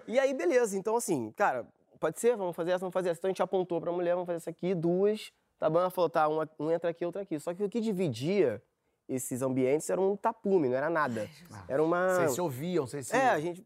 [0.07, 0.75] E aí, beleza.
[0.75, 1.67] Então, assim, cara,
[1.99, 3.19] pode ser, vamos fazer essa, vamos fazer essa.
[3.19, 5.31] Então a gente apontou pra mulher, vamos fazer essa aqui, duas.
[5.59, 5.77] Tá bom?
[5.79, 7.39] Ela falou, tá, uma, um entra aqui, outra aqui.
[7.39, 8.59] Só que o que dividia
[9.07, 11.29] esses ambientes era um tapume, não era nada.
[11.67, 12.15] Era uma.
[12.15, 13.15] Vocês se ouviam, vocês se...
[13.15, 13.63] É, a gente.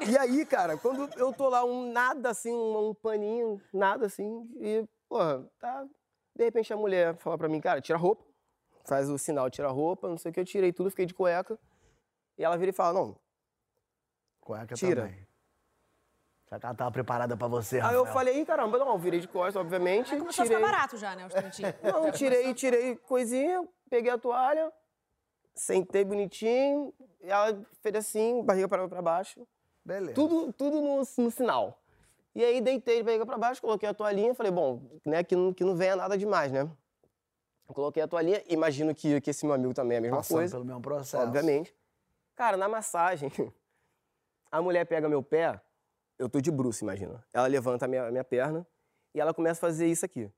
[0.00, 4.48] E aí, cara, quando eu tô lá, um nada assim, um, um paninho, nada assim,
[4.58, 5.84] e, porra, tá.
[6.34, 8.24] De repente a mulher fala pra mim, cara, tira a roupa,
[8.86, 11.12] faz o sinal, tira a roupa, não sei o que, eu tirei tudo, fiquei de
[11.14, 11.58] cueca.
[12.38, 13.16] E ela vira e fala, não,
[14.40, 15.02] Cueca Tira.
[15.02, 15.26] também.
[16.46, 18.00] Será que ela tava preparada pra você, Aí Rafael?
[18.00, 20.16] eu falei, "Ih, caramba, não, eu virei de costas, obviamente.
[20.16, 21.74] Começou a tirei, ficar barato já, né, os talentinhos.
[21.82, 24.72] Não, tirei, tirei coisinha, peguei a toalha,
[25.54, 29.46] sentei bonitinho, e ela fez assim, barriga pra, pra baixo.
[29.84, 30.14] Beleza.
[30.14, 31.80] Tudo, tudo no, no sinal.
[32.34, 35.52] E aí deitei de barriga pra baixo, coloquei a toalhinha, falei, bom, né, que não,
[35.52, 36.70] que não venha nada demais, né?
[37.66, 40.56] Coloquei a toalhinha, imagino que, que esse meu amigo também é a mesma Passando coisa.
[40.56, 41.22] pelo mesmo processo.
[41.24, 41.74] Obviamente.
[42.34, 43.30] Cara, na massagem,
[44.50, 45.60] a mulher pega meu pé,
[46.18, 47.24] eu tô de bruço, imagina.
[47.32, 48.66] Ela levanta a minha, minha perna
[49.14, 50.30] e ela começa a fazer isso aqui.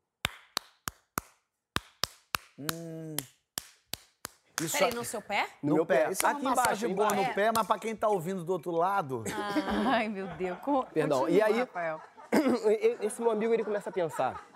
[4.60, 5.48] Isso Peraí, no seu pé?
[5.62, 6.10] No, meu pé.
[6.10, 6.94] Isso é uma aqui massagem embaixo.
[6.94, 7.28] boa embaixo.
[7.30, 9.24] no pé, mas pra quem tá ouvindo do outro lado...
[9.88, 10.58] Ai, meu Deus.
[10.60, 12.00] Co- Perdão, continua, e aí- Rafael.
[12.66, 14.46] E- Esse meu amigo, ele começa a pensar.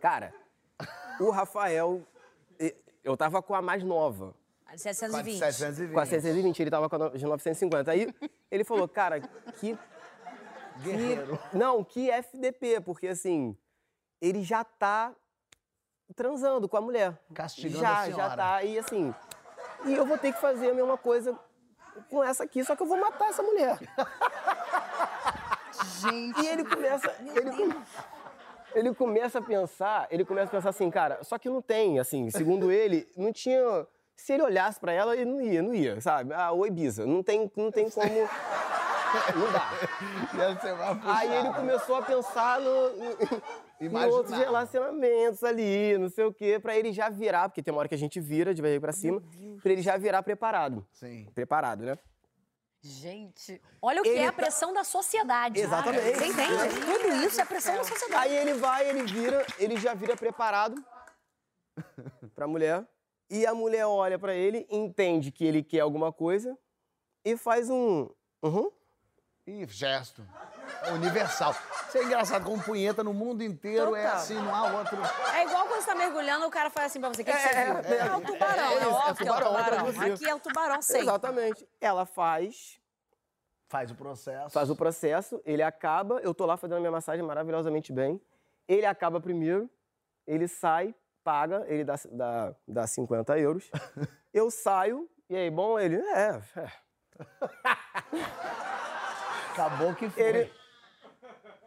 [0.00, 0.34] Cara,
[1.20, 2.02] o Rafael,
[3.04, 4.34] eu tava com a mais nova.
[4.66, 5.38] A de 720.
[5.38, 5.94] 720.
[5.94, 7.90] Com a 620, ele tava com a de 950.
[7.90, 8.14] Aí
[8.50, 9.76] ele falou, cara, que.
[10.82, 11.38] Guerreiro.
[11.50, 13.56] que não, que FDP, porque assim,
[14.20, 15.12] ele já tá
[16.14, 17.12] transando com a mulher.
[17.34, 18.22] Castigando já, a senhora.
[18.30, 19.14] Já tá, e assim.
[19.84, 21.36] E eu vou ter que fazer a mesma coisa
[22.10, 23.78] com essa aqui, só que eu vou matar essa mulher.
[26.00, 26.40] Gente.
[26.40, 27.14] E ele começa.
[27.34, 27.76] Ele, come-
[28.74, 32.30] ele começa a pensar, ele começa a pensar assim, cara, só que não tem, assim,
[32.30, 33.86] segundo ele, não tinha.
[34.16, 36.34] Se ele olhasse pra ela, ele não ia, não ia, sabe?
[36.34, 37.06] Ah, oi, Bisa.
[37.06, 38.28] Não tem, não tem como.
[39.34, 39.70] Não dá.
[41.04, 46.76] Aí ele começou a pensar no, no- outros relacionamentos ali, não sei o quê, pra
[46.76, 49.22] ele já virar, porque tem uma hora que a gente vira de barriga pra cima,
[49.62, 50.86] pra ele já virar preparado.
[50.92, 51.26] Sim.
[51.34, 51.98] Preparado, né?
[52.82, 53.60] Gente.
[53.82, 55.60] Olha o que Ele é a tá- pressão da sociedade.
[55.60, 56.16] Exatamente.
[56.16, 56.80] Você entende?
[56.80, 58.28] Tudo isso é pressão da sociedade.
[58.28, 60.82] Aí ele vai, ele vira, ele já vira preparado
[62.34, 62.86] pra mulher.
[63.28, 66.56] E a mulher olha pra ele, entende que ele quer alguma coisa
[67.24, 68.08] e faz um.
[68.42, 68.70] Uhum.
[69.46, 70.24] Ih, gesto.
[70.82, 71.54] É universal.
[71.88, 74.16] Isso é engraçado, como punheta no mundo inteiro é Total.
[74.16, 74.96] assim, não há outro.
[75.34, 77.22] É igual quando você tá mergulhando, o cara faz assim pra você.
[77.22, 77.74] O que, que você É, viu?
[77.94, 78.64] é, É, o tubarão.
[78.64, 79.86] é É, é óbvio que é o tubarão.
[80.14, 81.02] Aqui é o tubarão sempre.
[81.02, 81.68] Exatamente.
[81.80, 82.80] Ela faz,
[83.68, 84.50] Faz o processo.
[84.50, 88.20] faz o processo, ele acaba, eu tô lá fazendo a minha massagem maravilhosamente bem.
[88.68, 89.68] Ele acaba primeiro,
[90.26, 93.68] ele sai, paga, ele dá, dá, dá 50 euros.
[94.32, 96.72] Eu saio, e aí, bom, ele, é, é.
[99.60, 100.22] Acabou que foi.
[100.22, 100.52] Ele,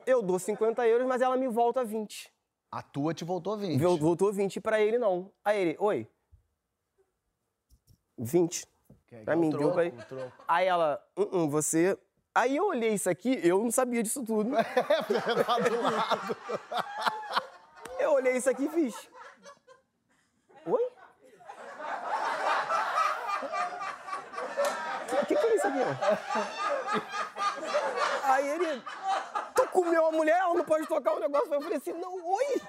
[0.05, 2.31] eu dou 50 euros, mas ela me volta 20.
[2.71, 3.79] A tua te voltou 20.
[3.79, 5.31] Vol- Voltou 20 pra ele, não.
[5.45, 6.07] Aí ele, oi.
[8.17, 8.65] 20.
[9.07, 9.95] Que é Pra mim, troco, deu pra ele.
[10.47, 11.97] Aí ela, "Uh-uh, você.
[12.35, 14.49] Aí eu olhei isso aqui, eu não sabia disso tudo.
[15.45, 16.37] Tá do lado.
[17.99, 19.07] Eu olhei isso aqui e fiz.
[20.65, 20.81] Oi?
[25.21, 26.62] O que, que é isso aqui?
[28.33, 28.83] Aí ele.
[29.55, 31.53] Tu comeu a mulher, ela não pode tocar o negócio.
[31.53, 32.61] Eu falei assim, não, oi!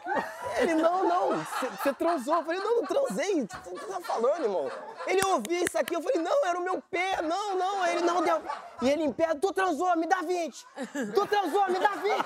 [0.58, 2.36] Ele, não, não, você transou.
[2.36, 3.42] Eu falei, não, não transei.
[3.42, 4.70] O que você tá falando, irmão?
[5.06, 7.82] Ele ouviu isso aqui, eu falei, não, era o meu pé, não, não.
[7.82, 8.42] Aí Ele não deu.
[8.82, 10.66] E ele em pé, tu transou, me dá 20.
[11.14, 12.16] Tu transou, me dá 20.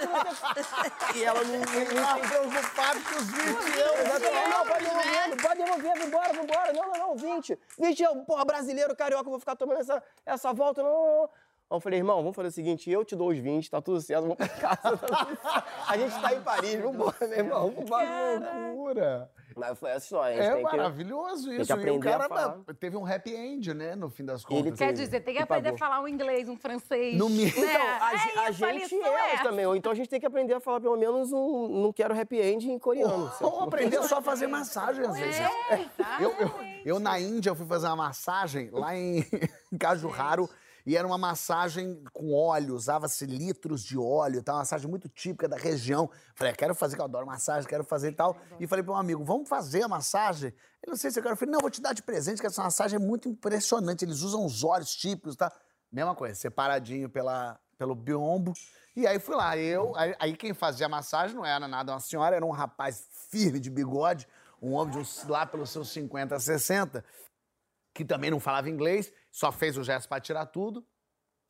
[0.56, 1.18] Você...
[1.18, 4.48] E ela não, Tá preocupado com os 20 euros.
[4.50, 6.72] Não, pode devolver, pode devolver, vambora, vambora.
[6.72, 7.58] Não, não, não, 20.
[7.78, 10.82] 20 eu, porra, brasileiro, carioca, eu vou ficar tomando essa, essa volta.
[10.82, 11.30] Não, não, não.
[11.70, 14.00] Aí eu falei, irmão, vamos fazer o seguinte, eu te dou os 20, tá tudo
[14.00, 14.96] certo, vamos pra casa.
[14.96, 15.64] tá.
[15.86, 18.52] A gente tá em Paris, vambora, meu irmão, vambora.
[18.68, 19.30] Loucura.
[19.54, 20.76] Mas foi essa história, a gente É tem que...
[20.76, 21.72] maravilhoso que isso.
[21.72, 23.96] E o cara teve um happy end, né?
[23.96, 24.66] No fim das contas.
[24.66, 27.18] Ele Quer dizer, tem que aprender a falar um inglês, um francês.
[27.18, 27.60] No mínimo.
[27.60, 27.66] né?
[27.74, 28.58] Então, a, é a isso,
[28.90, 29.42] gente é, é essa.
[29.42, 29.66] também.
[29.66, 32.40] Ou então a gente tem que aprender a falar pelo menos um não quero happy
[32.40, 33.30] end em coreano.
[33.40, 35.40] Ou aprender só a fazer massagem, às vezes.
[35.40, 36.50] É, Eu, eu,
[36.84, 39.24] eu, na Índia, fui fazer uma massagem lá em
[39.78, 40.48] Cajurraro.
[40.88, 44.54] E era uma massagem com óleo, usava-se litros de óleo, tá?
[44.54, 46.10] uma massagem muito típica da região.
[46.34, 48.34] Falei, "Ah, quero fazer, que eu adoro massagem, quero fazer e tal.
[48.58, 50.48] E falei para um amigo, vamos fazer a massagem?
[50.48, 51.34] Ele, não sei se eu quero.
[51.34, 54.02] Eu falei, não, vou te dar de presente, que essa massagem é muito impressionante.
[54.02, 55.52] Eles usam os óleos típicos, tá?
[55.92, 58.54] Mesma coisa, separadinho pela, pelo biombo.
[58.96, 62.00] E aí fui lá, eu, aí, aí quem fazia a massagem não era nada uma
[62.00, 64.26] senhora, era um rapaz firme de bigode,
[64.60, 67.04] um homem de uns, lá pelos seus 50, 60,
[67.92, 70.86] que também não falava inglês, só fez o gesto pra tirar tudo.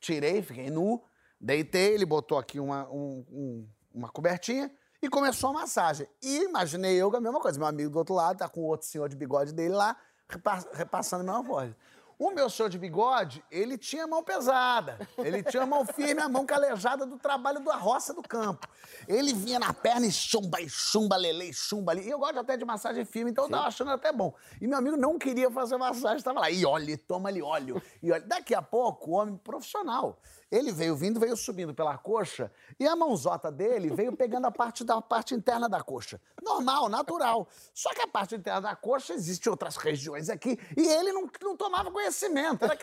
[0.00, 1.02] Tirei, fiquei nu.
[1.40, 4.70] Deitei, ele botou aqui uma, um- um- uma cobertinha
[5.02, 6.08] e começou a massagem.
[6.22, 7.58] E imaginei eu com a mesma coisa.
[7.58, 9.96] Meu amigo do outro lado tá com outro senhor de bigode dele lá,
[10.28, 11.74] repa- repassando a mesma voz.
[12.18, 14.98] O meu senhor de bigode, ele tinha mão pesada.
[15.18, 18.66] Ele tinha mão firme, a mão calejada do trabalho da roça do campo.
[19.07, 22.02] Ele vinha na perna e chumba, e chumba, lele, e chumba ali.
[22.02, 24.35] E eu gosto até de massagem firme, então eu tava achando até bom.
[24.61, 26.50] E meu amigo não queria fazer massagem, tava lá.
[26.50, 27.81] E olha, toma ali óleo.
[28.02, 28.24] E olha.
[28.26, 30.18] Daqui a pouco, o homem profissional.
[30.50, 34.82] Ele veio vindo, veio subindo pela coxa e a mãozota dele veio pegando a parte
[34.82, 36.18] da parte interna da coxa.
[36.42, 37.46] Normal, natural.
[37.74, 41.56] Só que a parte interna da coxa existe outras regiões aqui e ele não, não
[41.56, 42.64] tomava conhecimento.
[42.64, 42.76] Era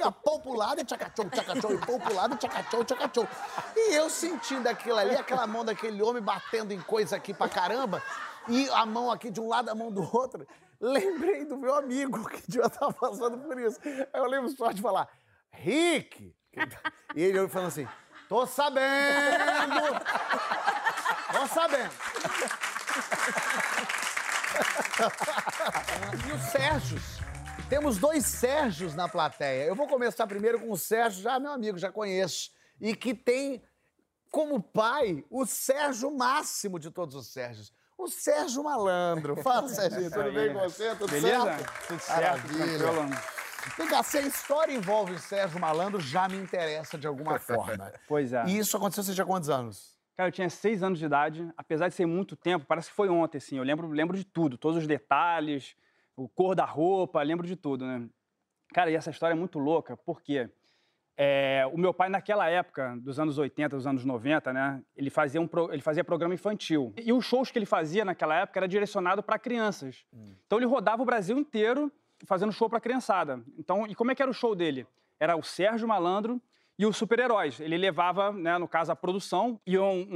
[0.53, 1.77] lado e tchacachou, tchacachou, e
[2.35, 3.27] e tchacachou, tchacachou.
[3.75, 8.01] E eu sentindo aquilo ali, aquela mão daquele homem batendo em coisa aqui pra caramba
[8.47, 10.45] e a mão aqui de um lado, a mão do outro.
[10.79, 13.79] Lembrei do meu amigo que devia estar passando por isso.
[13.83, 15.09] Aí eu lembro só de falar,
[15.49, 16.35] Rick!
[17.15, 17.87] E ele falando assim:
[18.27, 19.81] tô sabendo!
[21.31, 21.91] Tô sabendo!
[26.27, 27.03] E os Sérgios.
[27.69, 29.63] Temos dois Sérgios na plateia.
[29.65, 32.51] Eu vou começar primeiro com o Sérgio, já meu amigo, já conheço.
[32.79, 33.63] E que tem
[34.31, 37.73] como pai o Sérgio máximo de todos os Sérgios.
[37.97, 39.41] O Sérgio Malandro.
[39.41, 40.95] Fala, Sérgio, tudo bem com você?
[40.95, 41.43] Tudo Beleza?
[41.43, 41.87] certo?
[41.87, 43.35] Tudo certo, Maravilha.
[43.77, 47.91] Vem cá, se a história envolve o Sérgio Malandro, já me interessa de alguma forma.
[48.07, 48.45] Pois é.
[48.47, 49.95] E isso aconteceu, você tinha quantos anos?
[50.15, 53.09] Cara, eu tinha seis anos de idade, apesar de ser muito tempo, parece que foi
[53.09, 53.57] ontem, assim.
[53.57, 55.75] Eu lembro, lembro de tudo, todos os detalhes,
[56.15, 58.07] o cor da roupa, lembro de tudo, né?
[58.73, 60.49] Cara, e essa história é muito louca, porque
[61.17, 64.81] é, o meu pai, naquela época, dos anos 80, dos anos 90, né?
[64.95, 66.93] Ele fazia, um pro- ele fazia programa infantil.
[66.97, 70.05] E os shows que ele fazia naquela época era direcionado para crianças.
[70.45, 71.91] Então ele rodava o Brasil inteiro
[72.25, 73.41] fazendo show para criançada.
[73.57, 74.87] Então, e como é que era o show dele?
[75.19, 76.41] Era o Sérgio Malandro
[76.77, 77.59] e os super-heróis.
[77.59, 80.07] Ele levava, né, no caso, a produção, e um,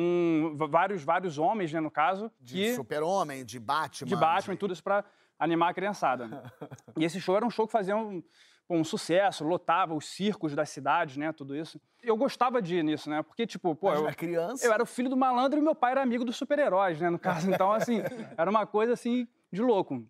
[0.53, 4.07] um- vários, vários homens, né, no caso, De super-homem, de Batman.
[4.07, 5.03] de Batman e tudo isso pra
[5.37, 6.27] animar a criançada.
[6.97, 8.21] e esse show era um show que fazia um,
[8.69, 11.79] um sucesso, lotava os circos das cidades, né, tudo isso.
[12.03, 14.65] Eu gostava de ir nisso, né, porque, tipo, pô, Mas eu, na criança.
[14.65, 17.17] eu era o filho do malandro e meu pai era amigo dos super-heróis, né, no
[17.19, 17.49] caso.
[17.49, 18.01] Então, assim,
[18.37, 20.05] era uma coisa, assim, de louco.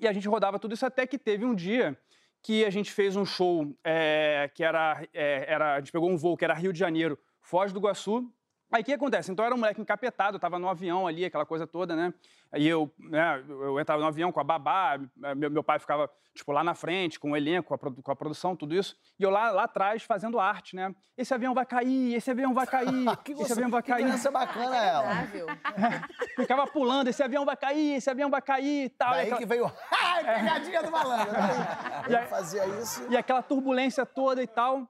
[0.00, 1.96] E a gente rodava tudo isso até que teve um dia
[2.42, 5.74] que a gente fez um show é, que era, é, era.
[5.74, 8.28] A gente pegou um voo que era Rio de Janeiro, Foz do Iguaçu.
[8.72, 9.30] Aí o que acontece?
[9.30, 12.12] Então eu era um moleque encapetado, eu tava no avião ali, aquela coisa toda, né?
[12.50, 14.98] Aí eu, né, eu entrava no avião com a babá,
[15.36, 18.10] meu, meu pai ficava, tipo, lá na frente, com o elenco, com a, produ- com
[18.12, 18.96] a produção, tudo isso.
[19.18, 20.94] E eu lá, lá atrás fazendo arte, né?
[21.16, 22.86] Esse avião vai cair, esse avião vai cair,
[23.24, 23.52] Que esse gostoso.
[23.52, 24.04] avião vai Que cair.
[24.04, 25.10] criança bacana ela.
[25.10, 25.46] Agradável.
[26.36, 29.12] Ficava pulando, esse avião vai cair, esse avião vai cair e tal.
[29.12, 29.72] E Daí aquela- que veio.
[29.92, 31.32] Ai, pegadinha do malandro.
[31.32, 32.02] Daí.
[32.02, 33.06] E Ele aí- fazia isso.
[33.10, 34.88] E aquela turbulência toda e tal.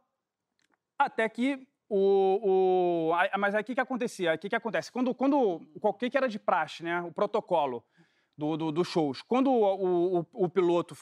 [0.99, 3.09] Até que o.
[3.11, 4.35] o aí- mas aí o que, que acontecia?
[4.35, 4.91] O que, que acontece?
[4.91, 5.15] Quando.
[5.15, 7.03] quando o que, que era de praxe, né?
[7.03, 7.85] O protocolo
[8.37, 9.21] do, do- dos shows.
[9.23, 10.97] Quando o, o- o piloto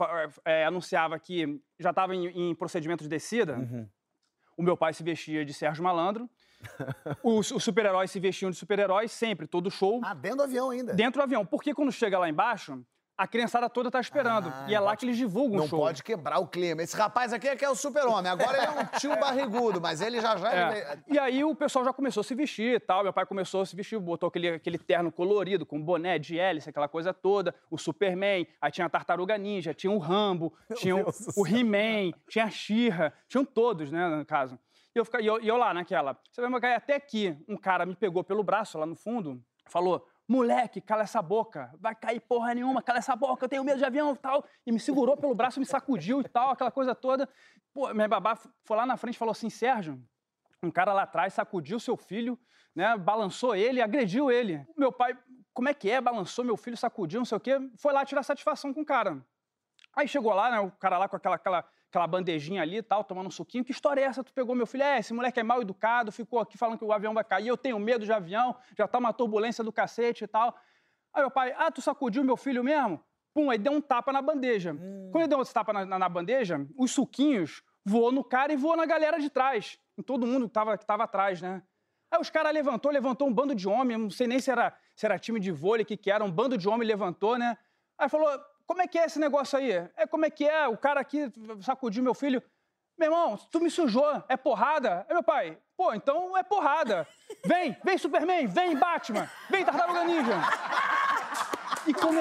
[0.45, 3.57] é, anunciava que já estava em, em procedimento de descida,
[4.57, 6.29] o meu pai se vestia de Sérgio Malandro.
[7.25, 10.93] os os super-heróis se vestiam de super-heróis, sempre, todo show Ah, dentro do avião ainda.
[10.93, 11.47] dentro do avião.
[11.47, 12.85] Porque quando chega lá embaixo,
[13.23, 14.49] a criançada toda tá esperando.
[14.49, 15.79] Ah, e é lá pode- que eles divulgam Não o show.
[15.81, 16.83] pode quebrar o clima.
[16.83, 18.31] Esse rapaz aqui é que é o super-homem.
[18.31, 20.53] Agora ele é um tio barrigudo, mas ele já já.
[20.53, 20.99] É.
[21.09, 23.03] E aí o pessoal já começou a se vestir e tal.
[23.03, 26.71] Meu pai começou a se vestir, botou aquele, aquele terno colorido, com boné de hélice,
[26.71, 27.55] aquela coisa toda.
[27.71, 32.13] O Superman, aí tinha a Tartaruga Ninja, tinha o Rambo, tinha o, Deus o He-Man,
[32.29, 34.59] tinha a She-Ra, tinham todos, né, no caso.
[34.95, 36.17] E eu, fica- e eu, e eu lá naquela.
[36.33, 37.37] Você vai cair até aqui.
[37.49, 40.05] Um cara me pegou pelo braço lá no fundo, falou.
[40.31, 41.75] Moleque, cala essa boca.
[41.81, 44.45] Vai cair porra nenhuma, cala essa boca, eu tenho medo de avião e tal.
[44.65, 47.29] E me segurou pelo braço, me sacudiu e tal, aquela coisa toda.
[47.75, 50.01] Pô, minha babá foi lá na frente e falou assim: Sérgio,
[50.63, 52.39] um cara lá atrás sacudiu seu filho,
[52.73, 52.97] né?
[52.97, 54.65] Balançou ele, agrediu ele.
[54.77, 55.19] Meu pai,
[55.53, 56.01] como é que é?
[56.01, 57.59] Balançou meu filho, sacudiu, não sei o quê.
[57.77, 59.21] Foi lá tirar satisfação com o cara.
[59.97, 60.61] Aí chegou lá, né?
[60.61, 63.65] O cara lá com aquela, aquela, aquela bandejinha ali e tal, tomando um suquinho.
[63.65, 64.25] Que história é essa?
[64.25, 64.83] Tu pegou meu filho?
[64.85, 67.49] É, esse moleque é mal educado, ficou aqui falando que o avião vai cair.
[67.49, 70.57] Eu tenho medo de avião, já tá uma turbulência do cacete e tal.
[71.13, 73.03] Aí meu pai, ah, tu sacudiu meu filho mesmo?
[73.35, 74.73] Pum, aí deu um tapa na bandeja.
[75.11, 78.57] Quando ele deu esse tapa na, na- na bandeja, os suquinhos voou no cara e
[78.57, 79.79] voou na galera de trás.
[79.99, 81.63] Em todo mundo que tava, que tava atrás, né?
[82.13, 85.07] Aí os caras levantou, levantou um bando de homem, não sei nem se era, se
[85.07, 87.57] era time de vôlei, o que, que era, um bando de homem levantou, né?
[87.97, 88.29] Aí falou,
[88.71, 89.73] como é que é esse negócio aí?
[89.97, 90.69] É, como é que é?
[90.69, 91.29] O cara aqui
[91.61, 92.41] sacudiu meu filho.
[92.97, 95.05] Meu irmão, tu me sujou, é porrada?
[95.09, 97.05] É meu pai, pô, então é porrada.
[97.45, 100.37] Vem, vem Superman, vem Batman, vem Tartaruga Ninja.
[101.85, 102.21] E come...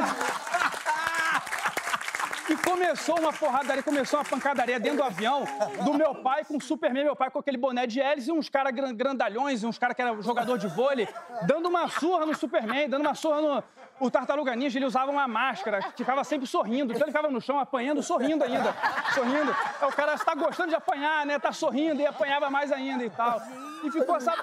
[2.49, 5.43] E começou uma porradaria, começou uma pancadaria dentro do avião
[5.83, 8.49] do meu pai com o Superman, meu pai com aquele boné de hélice e uns
[8.49, 11.07] caras grandalhões, uns caras que eram jogador de vôlei,
[11.43, 13.63] dando uma surra no Superman, dando uma surra no.
[13.99, 16.93] O Tartaruga Ninja, ele usava uma máscara, ficava sempre sorrindo.
[16.93, 18.73] Então ele ficava no chão apanhando, sorrindo ainda.
[19.13, 19.55] Sorrindo.
[19.81, 21.37] Aí o cara está gostando de apanhar, né?
[21.37, 23.41] Tá sorrindo e apanhava mais ainda e tal.
[23.83, 24.33] E ficou essa,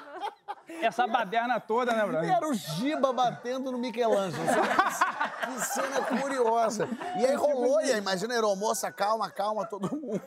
[0.83, 2.25] essa baderna toda, né, Bruno?
[2.25, 4.47] Era o Giba batendo no Michelangelo.
[5.47, 6.89] que cena curiosa.
[7.19, 10.21] E aí rolou, e aí, imagina, aeromoça, calma, calma, todo mundo.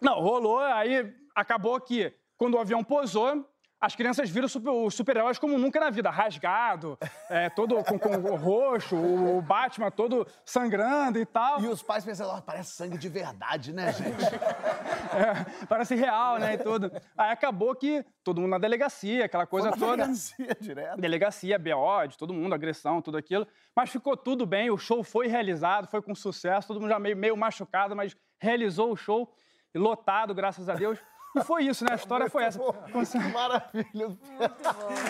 [0.00, 3.46] Não, rolou, aí acabou que quando o avião pousou,
[3.82, 6.96] as crianças viram super, os super-heróis como nunca na vida, rasgado,
[7.28, 11.60] é, todo com, com o roxo, o Batman todo sangrando e tal.
[11.60, 14.24] E os pais pensando, oh, parece sangue de verdade, né, gente?
[14.24, 16.92] é, parece real, né, e tudo.
[17.18, 19.96] Aí acabou que todo mundo na delegacia, aquela coisa toda.
[19.96, 21.00] Delegacia, direto.
[21.00, 23.48] Delegacia, BO, de todo mundo, agressão, tudo aquilo.
[23.74, 27.16] Mas ficou tudo bem, o show foi realizado, foi com sucesso, todo mundo já meio,
[27.16, 29.34] meio machucado, mas realizou o show,
[29.74, 31.00] lotado, graças a Deus.
[31.34, 31.92] E foi isso, né?
[31.92, 32.58] A história foi essa.
[32.58, 34.18] Que maravilha.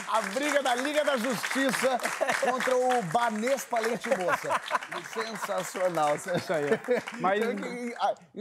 [0.08, 1.98] A briga da Liga da Justiça
[2.48, 4.60] contra o Banespa Leite Moça.
[5.12, 6.14] Sensacional.
[6.16, 6.66] Isso aí.
[7.20, 7.42] Mas...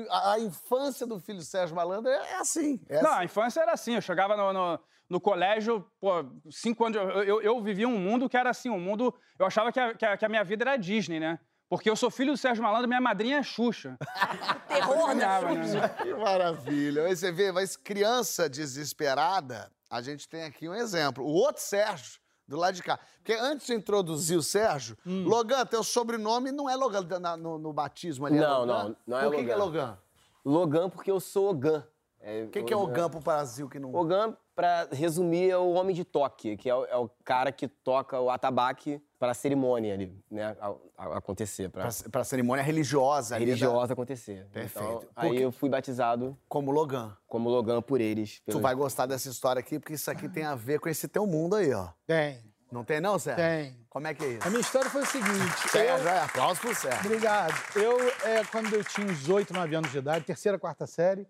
[0.09, 2.79] A, a, infância do filho Sérgio Malandro é assim.
[2.87, 3.19] É Não, assim.
[3.19, 3.95] a infância era assim.
[3.95, 6.97] Eu chegava no, no, no colégio, pô, cinco anos.
[6.97, 9.13] Eu, eu, eu, vivia um mundo que era assim, um mundo.
[9.39, 11.39] Eu achava que a, que a, que a minha vida era Disney, né?
[11.71, 13.97] Porque eu sou filho do Sérgio Malandro, minha madrinha é Xuxa.
[14.67, 15.89] Terror da Xuxa.
[16.03, 17.05] Que maravilha.
[17.05, 21.23] Aí você vê, mas criança desesperada, a gente tem aqui um exemplo.
[21.23, 22.99] O outro Sérgio, do lado de cá.
[23.15, 25.23] Porque antes de introduzir o Sérgio, hum.
[25.25, 28.37] Logan, teu sobrenome não é Logan na, no, no, batismo ali.
[28.37, 29.45] Não, é não, não é Por que Logan.
[29.45, 29.97] que é Logan?
[30.43, 31.79] Logan porque eu sou Ogan.
[31.79, 31.85] O
[32.19, 33.95] é, que, que é Ogan pro Brasil que não...
[33.95, 37.67] Ogan, pra resumir, é o homem de toque, que é o, é o cara que
[37.67, 41.69] toca o atabaque para a cerimônia ali, né, a, a acontecer.
[41.69, 43.37] Para a cerimônia religiosa.
[43.37, 43.93] Religiosa da...
[43.93, 44.47] acontecer.
[44.51, 44.87] Perfeito.
[44.87, 46.37] Então, aí eu fui batizado...
[46.49, 47.15] Como Logan.
[47.27, 48.39] Como Logan por eles.
[48.45, 48.59] Pelos...
[48.59, 51.27] Tu vai gostar dessa história aqui, porque isso aqui tem a ver com esse teu
[51.27, 51.89] mundo aí, ó.
[52.07, 52.43] Tem.
[52.71, 53.43] Não tem não, Sérgio?
[53.43, 53.77] Tem.
[53.89, 54.47] Como é que é isso?
[54.47, 55.29] A minha história foi o seguinte...
[55.69, 56.13] Sérgio, eu...
[56.13, 57.05] é, aplausos pro Sérgio.
[57.05, 57.53] Obrigado.
[57.75, 61.27] Eu, é, quando eu tinha uns 8, 9 anos de idade, terceira, quarta série,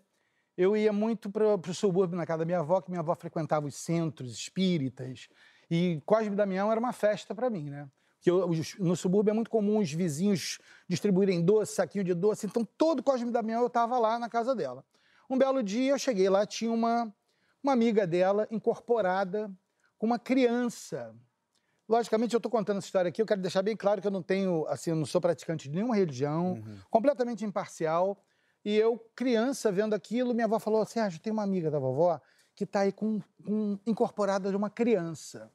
[0.56, 3.66] eu ia muito para o subúrbio na casa da minha avó, que minha avó frequentava
[3.66, 5.28] os centros espíritas.
[5.70, 7.88] E Cosme Damião era uma festa para mim, né?
[8.22, 8.30] que
[8.78, 12.46] no subúrbio é muito comum os vizinhos distribuírem doce, saquinho de doce.
[12.46, 14.84] Então, todo Cosme Damião eu estava lá na casa dela.
[15.28, 17.12] Um belo dia eu cheguei lá, tinha uma,
[17.60, 19.50] uma amiga dela incorporada
[19.98, 21.12] com uma criança.
[21.88, 24.22] Logicamente, eu estou contando essa história aqui, eu quero deixar bem claro que eu não
[24.22, 26.78] tenho, assim, eu não sou praticante de nenhuma religião, uhum.
[26.88, 28.16] completamente imparcial.
[28.64, 32.20] E eu, criança, vendo aquilo, minha avó falou: Sérgio, tem uma amiga da vovó
[32.54, 35.50] que está aí com, com incorporada de uma criança.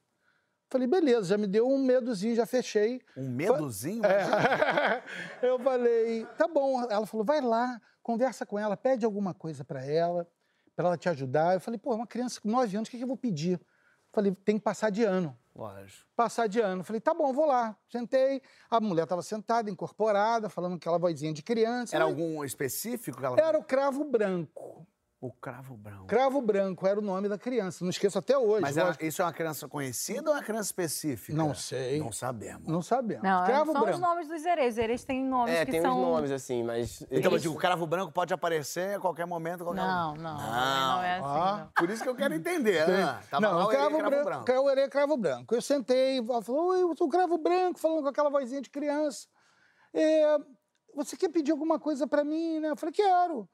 [0.70, 3.00] Falei, beleza, já me deu um medozinho, já fechei.
[3.16, 4.02] Um medozinho?
[4.04, 5.02] É.
[5.40, 6.82] Eu falei, tá bom.
[6.90, 10.28] Ela falou, vai lá, conversa com ela, pede alguma coisa para ela,
[10.76, 11.54] para ela te ajudar.
[11.54, 13.58] Eu falei, pô, uma criança com nove anos, o que, que eu vou pedir?
[14.12, 15.34] Falei, tem que passar de ano.
[15.58, 16.06] Lógico.
[16.14, 16.84] Passar de ano.
[16.84, 17.76] Falei, tá bom, vou lá.
[17.90, 18.40] Sentei,
[18.70, 21.96] a mulher estava sentada, incorporada, falando aquela vozinha de criança.
[21.96, 23.24] Era algum específico?
[23.24, 23.36] Ela...
[23.40, 24.86] Era o cravo branco.
[25.20, 26.06] O cravo branco.
[26.06, 27.82] Cravo branco era o nome da criança.
[27.84, 28.62] Não esqueço até hoje.
[28.62, 31.36] Mas era, isso é uma criança conhecida ou é uma criança específica?
[31.36, 31.98] Não sei.
[31.98, 32.68] Não sabemos.
[32.68, 33.24] Não sabemos.
[33.24, 33.96] Não, cravo são branco.
[33.96, 34.74] os nomes dos erês.
[34.74, 35.98] Os erês têm nomes é, que tem são...
[35.98, 37.04] uns nomes, assim, mas...
[37.10, 40.36] Então, eu digo, o cravo branco pode aparecer a qualquer momento, qualquer Não, não.
[40.36, 41.56] Não, não é assim, Ah.
[41.64, 41.72] não.
[41.72, 42.88] Por isso que eu quero entender.
[42.88, 44.44] Ah, tava não, lá o cravo, cravo branco, branco.
[44.44, 45.52] cravo, erê, cravo branco.
[45.52, 48.70] Eu sentei, ela falou, oi, eu sou o cravo branco, falando com aquela vozinha de
[48.70, 49.26] criança.
[49.92, 50.38] É,
[50.94, 52.70] você quer pedir alguma coisa pra mim, né?
[52.70, 53.48] Eu falei, quero.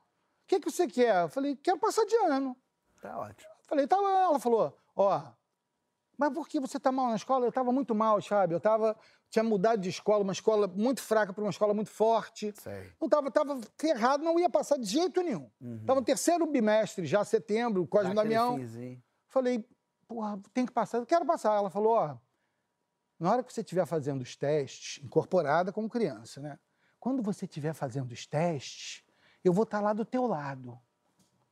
[0.44, 1.22] O que, que você quer?
[1.22, 2.56] Eu falei, quero passar de ano.
[3.00, 3.50] Tá ótimo.
[3.50, 3.96] Eu falei, tá.
[3.96, 5.32] Ela falou, ó,
[6.16, 7.46] mas por que você tá mal na escola?
[7.46, 8.54] Eu tava muito mal, sabe?
[8.54, 8.96] Eu tava,
[9.30, 12.52] tinha mudado de escola, uma escola muito fraca para uma escola muito forte.
[12.60, 12.92] Sei.
[13.00, 15.50] Não tava, tava errado, não ia passar de jeito nenhum.
[15.84, 17.88] Tava no terceiro bimestre, já setembro, Uhum.
[17.90, 18.58] Dá aquele Damião.
[19.28, 19.66] Falei,
[20.06, 20.98] porra, tem que passar.
[20.98, 21.56] Eu quero passar.
[21.56, 22.16] Ela falou, ó,
[23.18, 26.58] na hora que você estiver fazendo os testes, incorporada como criança, né?
[27.00, 29.03] Quando você estiver fazendo os testes,
[29.44, 30.78] eu vou estar lá do teu lado.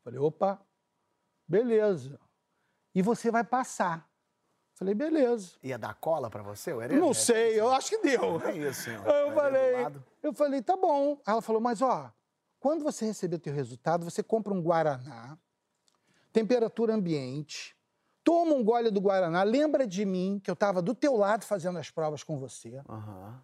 [0.03, 0.61] Falei, opa,
[1.47, 2.19] beleza.
[2.95, 4.09] E você vai passar.
[4.75, 5.53] Falei, beleza.
[5.63, 6.99] Ia dar cola pra você, Herê?
[6.99, 8.41] Não sei, eu acho que deu.
[8.49, 9.07] É isso, senhor.
[9.07, 11.21] Eu falei, eu falei, tá bom.
[11.27, 12.13] Ela falou, mas ó,
[12.59, 15.39] quando você receber o teu resultado, você compra um Guaraná,
[16.33, 17.77] temperatura ambiente,
[18.25, 21.79] toma um gole do Guaraná, lembra de mim, que eu estava do teu lado fazendo
[21.79, 23.43] as provas com você, Aham.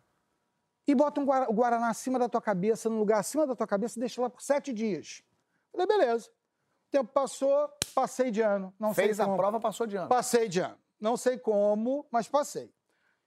[0.89, 4.01] E bota um Guaraná acima da tua cabeça, no lugar acima da tua cabeça, e
[4.01, 5.23] deixa lá por sete dias.
[5.71, 6.29] Falei, beleza.
[6.29, 8.75] O tempo passou, passei de ano.
[8.81, 9.37] Não Fez sei a como.
[9.37, 10.09] prova, passou de ano.
[10.09, 10.77] Passei de ano.
[10.99, 12.73] Não sei como, mas passei.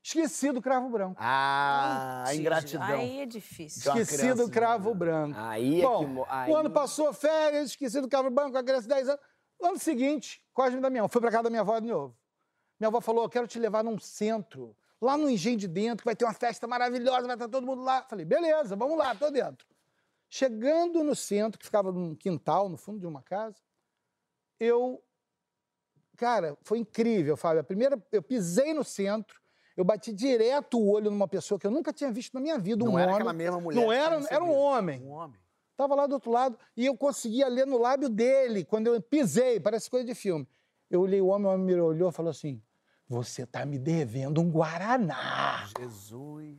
[0.03, 1.15] Esqueci do cravo branco.
[1.23, 2.87] Ah, ingratidão.
[2.87, 3.93] Aí é difícil.
[3.95, 5.37] Esqueci do cravo branco.
[5.39, 6.05] Aí é Bom, que.
[6.07, 6.51] mo- o Aí...
[6.51, 9.21] ano passou, férias, esqueci do cravo branco, a criança de 10 anos.
[9.61, 12.17] No ano seguinte, Cosme e Damião, fui pra casa da minha avó de novo.
[12.79, 16.15] Minha avó falou, quero te levar num centro, lá no Engenho de Dentro, que vai
[16.15, 18.03] ter uma festa maravilhosa, vai estar todo mundo lá.
[18.03, 19.67] Falei, beleza, vamos lá, tô dentro.
[20.29, 23.57] Chegando no centro, que ficava num quintal, no fundo de uma casa,
[24.59, 25.03] eu
[26.21, 27.61] Cara, foi incrível, Fábio.
[27.61, 29.41] A primeira, eu pisei no centro,
[29.75, 32.83] eu bati direto o olho numa pessoa que eu nunca tinha visto na minha vida,
[32.83, 33.05] um Não homem.
[33.05, 33.81] era aquela mesma mulher.
[33.81, 35.01] Não era, era um homem.
[35.01, 35.39] Um homem.
[35.75, 39.59] Tava lá do outro lado e eu conseguia ler no lábio dele, quando eu pisei,
[39.59, 40.47] parece coisa de filme.
[40.91, 42.61] Eu olhei o homem, o homem me olhou e falou assim:
[43.11, 45.67] Você tá me devendo um Guaraná.
[45.77, 46.57] Jesus.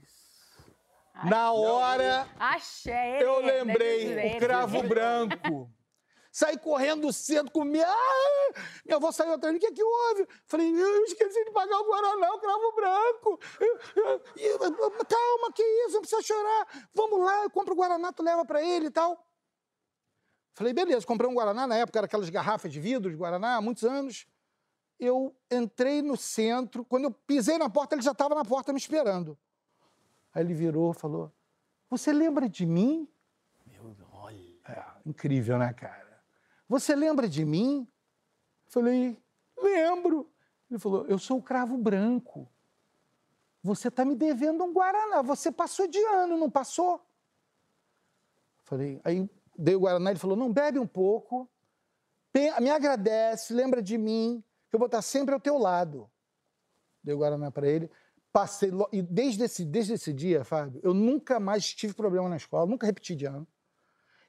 [1.25, 3.23] Na hora, Axé.
[3.23, 5.73] eu né, lembrei o cravo branco.
[6.31, 7.81] Saí correndo do centro, comi.
[7.81, 8.61] Ah!
[8.85, 9.57] Minha avó saiu atrás.
[9.57, 10.29] O que é que houve?
[10.45, 13.41] Falei, eu esqueci de pagar o Guaraná, o cravo branco.
[15.09, 15.95] Calma, que isso?
[15.95, 16.87] Não precisa chorar.
[16.95, 19.27] Vamos lá, eu compro o Guaraná, tu leva pra ele e tal.
[20.53, 21.67] Falei, beleza, comprei um Guaraná.
[21.67, 24.27] Na época era aquelas garrafas de vidro de Guaraná, há muitos anos.
[25.05, 26.85] Eu entrei no centro.
[26.85, 29.37] Quando eu pisei na porta, ele já estava na porta me esperando.
[30.33, 31.33] Aí ele virou falou:
[31.91, 33.09] Você lembra de mim?
[34.69, 36.23] É, incrível, né, cara?
[36.69, 37.89] Você lembra de mim?
[38.69, 39.21] Falei,
[39.61, 40.31] lembro.
[40.71, 42.49] Ele falou, eu sou o cravo branco.
[43.61, 45.21] Você está me devendo um Guaraná.
[45.23, 47.05] Você passou de ano, não passou?
[48.63, 49.29] Falei, aí
[49.59, 51.49] dei o Guaraná, ele falou, não, bebe um pouco,
[52.61, 54.43] me agradece, lembra de mim,
[54.77, 56.11] eu vou estar sempre ao teu lado.
[57.03, 57.91] Dei o Guaraná para ele,
[58.33, 62.67] passei, e desde esse, desde esse dia, Fábio, eu nunca mais tive problema na escola,
[62.67, 63.47] nunca repeti de ano.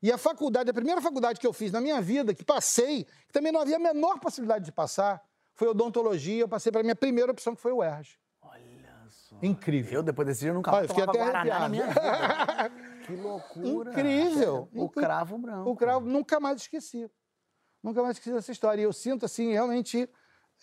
[0.01, 3.31] E a faculdade, a primeira faculdade que eu fiz na minha vida, que passei, que
[3.31, 5.23] também não havia a menor possibilidade de passar,
[5.55, 6.41] foi odontologia.
[6.41, 8.19] Eu passei para a minha primeira opção, que foi o ERJ.
[8.41, 9.37] Olha só.
[9.41, 9.99] Incrível.
[9.99, 12.71] Eu, depois desse dia, nunca Olha, mais eu fiquei tomava até Guaraná na minha vida.
[13.07, 13.91] que loucura.
[13.91, 14.67] Incrível.
[14.75, 15.69] O cravo branco.
[15.69, 17.09] O cravo, nunca mais esqueci.
[17.81, 18.81] Nunca mais esqueci essa história.
[18.81, 20.09] E eu sinto, assim, realmente,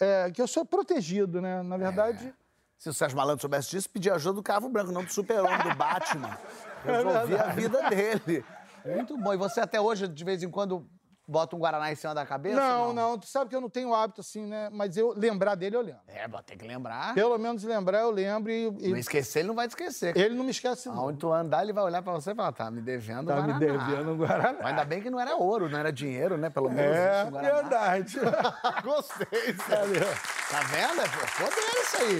[0.01, 1.62] é, que eu sou protegido, né?
[1.62, 2.34] Na verdade,
[2.78, 5.74] Se o Sérgio Malandro soubesse disso, pedia ajuda do cravo branco, não do super-homem, do
[5.74, 6.38] Batman.
[6.82, 8.44] Resolvia a vida dele.
[8.84, 9.34] Muito bom.
[9.34, 10.88] E você até hoje, de vez em quando,
[11.31, 12.57] bota um Guaraná em cima da cabeça?
[12.57, 14.68] não, não, Tu sabe que eu não tenho hábito, assim, né?
[14.72, 16.01] Mas eu lembrar dele, eu lembro.
[16.09, 17.14] É, tem que lembrar.
[17.14, 18.51] Pelo menos lembrar, eu lembro.
[18.51, 20.16] E, e Não esquecer, ele não vai te esquecer.
[20.16, 20.99] ele não me esquece, não.
[20.99, 23.53] Aonde tu andar, ele vai olhar pra você e falar, tá me devendo Tá me
[23.53, 23.59] Guaraná.
[23.59, 24.59] devendo um Guaraná.
[24.59, 26.51] Mas ainda bem que não era ouro, não era dinheiro, né?
[26.51, 28.16] Pelo menos É um verdade.
[28.85, 29.26] Gostei,
[29.66, 30.07] Sérgio.
[30.51, 31.01] Tá vendo?
[31.01, 31.09] É
[31.39, 32.18] poder isso aí.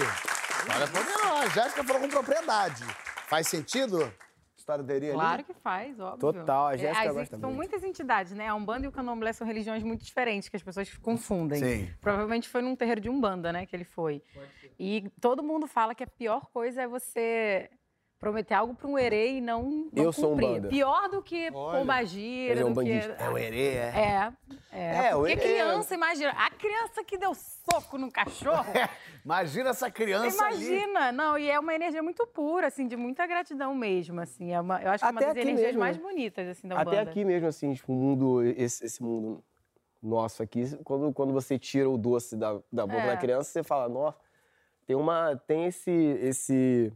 [0.61, 1.49] História poderosa.
[1.49, 2.85] Jéssica falou com propriedade.
[3.27, 4.11] Faz sentido?
[4.79, 5.13] Dele ali?
[5.15, 6.19] Claro que faz, óbvio.
[6.33, 7.57] Total, a É, Jéssica as- gosta São muito.
[7.57, 8.47] muitas entidades, né?
[8.47, 11.59] A Umbanda e o Candomblé são religiões muito diferentes, que as pessoas confundem.
[11.59, 11.89] Sim.
[11.99, 14.21] Provavelmente foi num terreiro de Umbanda, né, que ele foi.
[14.79, 17.69] E todo mundo fala que a pior coisa é você
[18.21, 20.47] prometer algo para um herê e não, não Eu sou cumprir.
[20.47, 20.67] Umbanda.
[20.69, 22.87] Pior do que pombagira, ele é um do que...
[22.89, 23.13] bandista.
[23.19, 23.81] É o herê, é?
[23.81, 24.33] É,
[24.71, 25.07] é.
[25.07, 28.71] É, porque herê- criança, imagina, a criança que deu soco no cachorro,
[29.25, 30.63] Imagina essa criança ali.
[30.65, 31.11] imagina.
[31.11, 34.51] Não, e é uma energia muito pura, assim, de muita gratidão mesmo, assim.
[34.53, 36.03] É uma, eu acho que é uma Até das energias mesmo, mais né?
[36.03, 37.09] bonitas, assim, da Até Umbanda.
[37.11, 39.43] aqui mesmo, assim, tipo, o mundo, esse, esse mundo
[40.01, 43.07] nosso aqui, quando, quando você tira o doce da, da boca É.
[43.07, 44.17] da criança, você fala, nossa,
[44.85, 45.35] tem uma.
[45.47, 45.91] Tem esse.
[45.91, 46.91] esse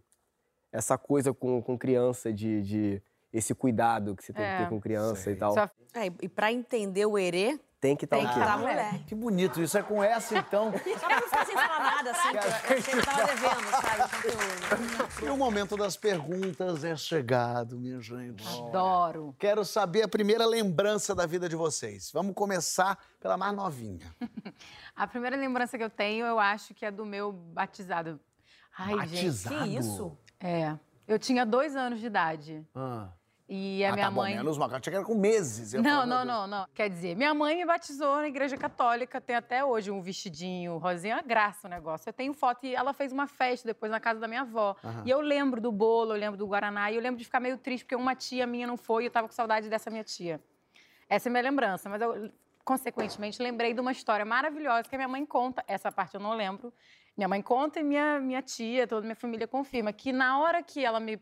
[0.76, 3.02] essa coisa com, com criança de, de.
[3.32, 4.58] esse cuidado que você tem que É.
[4.60, 5.54] ter com criança e tal.
[5.54, 8.58] Só- É, e pra entender o erê, Tem que estar tem o que quê?
[8.58, 9.00] mulher.
[9.06, 9.62] Que bonito.
[9.62, 10.72] Isso é com essa, então.
[11.00, 15.26] Só pra não sem falar nada, assim, que eu achei que eu tava devendo, sabe.
[15.26, 18.44] E o momento das perguntas é chegado, minha gente.
[18.68, 19.36] Adoro.
[19.40, 22.12] Quero saber a primeira lembrança da vida de vocês.
[22.12, 24.06] Vamos começar pela mais novinha.
[24.96, 28.18] A primeira lembrança que eu tenho, eu acho que é do meu batizado.
[28.78, 29.26] Ai, gente.
[29.26, 29.64] Batizado?
[29.64, 30.18] Que isso?
[30.46, 30.78] É.
[31.08, 32.64] Eu tinha dois anos de idade.
[32.76, 33.10] Ah.
[33.48, 34.36] E a ah, minha tá bom, mãe.
[34.36, 34.70] menos mal.
[34.70, 35.74] Eu achei que era com meses.
[35.74, 36.68] Eu Não, não, não, não.
[36.74, 41.16] Quer dizer, minha mãe me batizou na igreja católica, tem até hoje um vestidinho rosinha,
[41.16, 42.10] uma graça o negócio.
[42.10, 44.76] Eu tenho foto e ela fez uma festa depois na casa da minha avó.
[45.06, 47.58] E eu lembro do bolo, eu lembro do Guaraná, e eu lembro de ficar meio
[47.58, 50.42] triste porque uma tia minha não foi e eu tava com saudade dessa minha tia.
[51.08, 52.32] Essa é a minha lembrança, mas eu,
[52.64, 55.64] consequentemente, lembrei de uma história maravilhosa que a minha mãe conta.
[55.68, 56.74] Essa parte eu não lembro.
[57.18, 60.84] Minha mãe conta e minha, minha tia, toda minha família confirma que na hora que
[60.84, 61.18] ela me.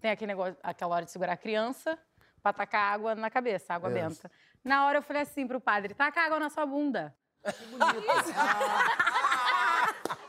[0.00, 1.98] Tem aquele negócio, aquela hora de segurar a criança
[2.42, 4.30] pra tacar água na cabeça, água benta.
[4.62, 7.14] Na hora eu falei assim pro padre: taca água na sua bunda.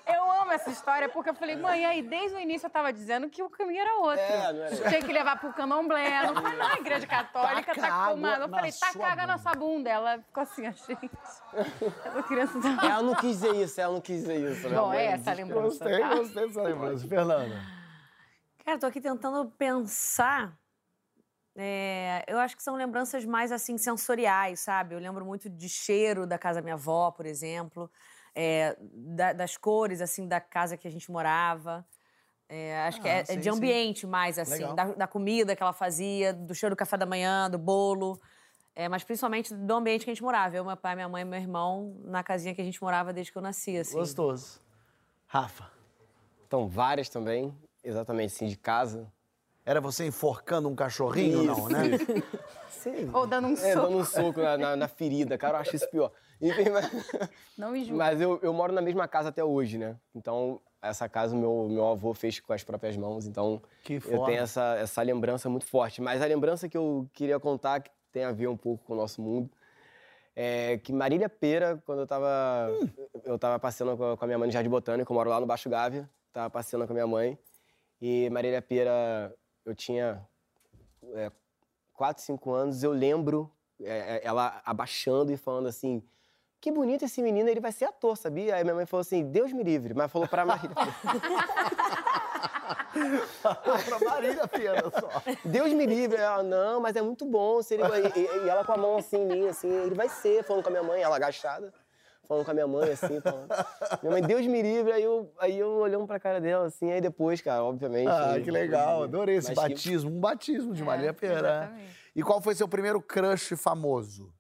[0.07, 3.29] eu amo essa história porque eu falei, mãe, aí desde o início eu tava dizendo
[3.29, 4.19] que o caminho era outro.
[4.19, 4.75] É, não era.
[4.75, 6.27] Tinha que levar pro candomblé.
[6.27, 8.41] Não foi na igreja católica, tá água comando.
[8.43, 9.37] Eu falei, tá caga na bunda.
[9.37, 9.89] sua bunda.
[9.89, 11.11] Ela ficou assim, a gente.
[12.05, 12.85] Essa criança tá...
[12.85, 14.69] Ela não quis dizer isso, ela não quis dizer isso.
[14.69, 14.75] né?
[14.77, 15.61] Bom, Mãe, é essa a lembrança.
[15.85, 16.15] Gostei, tá?
[16.15, 17.07] gostei dessa lembrança.
[17.07, 17.61] Fernanda.
[18.63, 20.57] Cara, tô aqui tentando pensar.
[21.59, 24.93] É, eu acho que são lembranças mais assim sensoriais, sabe?
[24.93, 27.89] Eu lembro muito de cheiro da casa da minha avó, por exemplo,
[28.39, 31.83] é, da- das cores assim da casa que a gente morava.
[32.47, 33.49] É, acho que Ah, é, é sim, de sim.
[33.49, 37.49] ambiente mais assim, da, da comida que ela fazia, do cheiro do café da manhã,
[37.49, 38.21] do bolo.
[38.75, 40.55] É, mas principalmente do ambiente que a gente morava.
[40.55, 43.31] Eu, meu pai, minha mãe e meu irmão na casinha que a gente morava desde
[43.31, 43.95] que eu nasci, assim.
[43.95, 44.61] Gostoso.
[45.25, 45.71] Rafa.
[46.45, 47.51] Então, várias também,
[47.83, 49.11] exatamente assim, de casa.
[49.65, 51.97] Era você enforcando um cachorrinho, não, né?
[52.69, 53.09] Sim.
[53.11, 53.87] Ou dando um É, soco.
[53.87, 56.11] dando um soco na, na- na ferida, cara, eu acho isso pior.
[56.41, 56.85] Enfim, mas,
[57.57, 57.97] Não me julga.
[57.97, 59.95] mas eu, eu moro na mesma casa até hoje, né?
[60.13, 64.23] Então, essa casa o meu, meu avô fez com as próprias mãos, então Que eu
[64.25, 66.01] tenho essa, essa lembrança muito forte.
[66.01, 68.97] Mas a lembrança que eu queria contar, que tem a ver um pouco com o
[68.97, 69.49] nosso mundo,
[70.35, 72.69] é que Marília Pera, quando eu tava,
[73.25, 75.39] eu tava passeando com a, com a minha mãe no Jardim Botânico, eu moro lá
[75.39, 77.37] no Baixo Gávea, tava passeando com a minha mãe,
[77.99, 79.33] e Marília Pera,
[79.65, 80.23] eu tinha
[81.15, 81.31] é,
[81.93, 86.03] 4, 5 anos, eu lembro é, é, ela abaixando e falando assim,
[86.59, 88.55] que bonito esse menino, ele vai ser ator, sabia?
[88.55, 90.95] Aí minha mãe falou assim, Deus me livre, mas falou pra Marília Pera.
[93.85, 95.09] pra Marília Pena só.
[95.45, 96.17] Deus me livre.
[96.17, 97.61] Ela, não, mas é muito bom.
[97.61, 100.09] Se ele, e, e- e ela com a mão assim em mim, assim, ele vai
[100.09, 101.73] ser, falando com a minha mãe, ela agachada,
[102.27, 103.47] falando com a minha mãe, assim, falando.
[104.01, 106.99] Minha mãe, Deus me livre, aí eu, aí eu olhando pra cara dela, assim, aí
[107.01, 108.09] depois, cara, obviamente.
[108.09, 109.03] Ah, que legal.
[109.03, 110.09] Adorei esse mas que- batismo.
[110.11, 111.71] Um batismo de É, Marília Pera.
[112.15, 114.33] E qual foi seu primeiro crush famoso?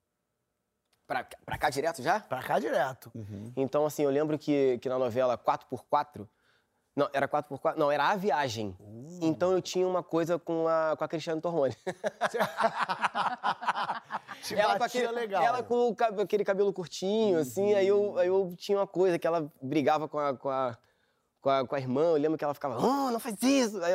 [1.07, 2.19] Pra, pra cá direto já?
[2.19, 3.09] Pra cá direto.
[3.55, 6.27] Então, assim, eu lembro que, que na novela 4x4,
[6.95, 8.75] não, era 4x4, não, era A Viagem.
[9.21, 11.75] Então eu tinha uma coisa com a, com a Cristiane Tormoni.
[14.41, 15.43] Te ela com aquele, legal.
[15.43, 19.25] Ela com o aquele cabelo curtinho, assim, aí eu, aí eu tinha uma coisa que
[19.25, 20.77] ela brigava com a, com a,
[21.41, 23.83] com a, com a irmã, eu lembro que ela ficava, oh, não faz isso!
[23.83, 23.93] Aí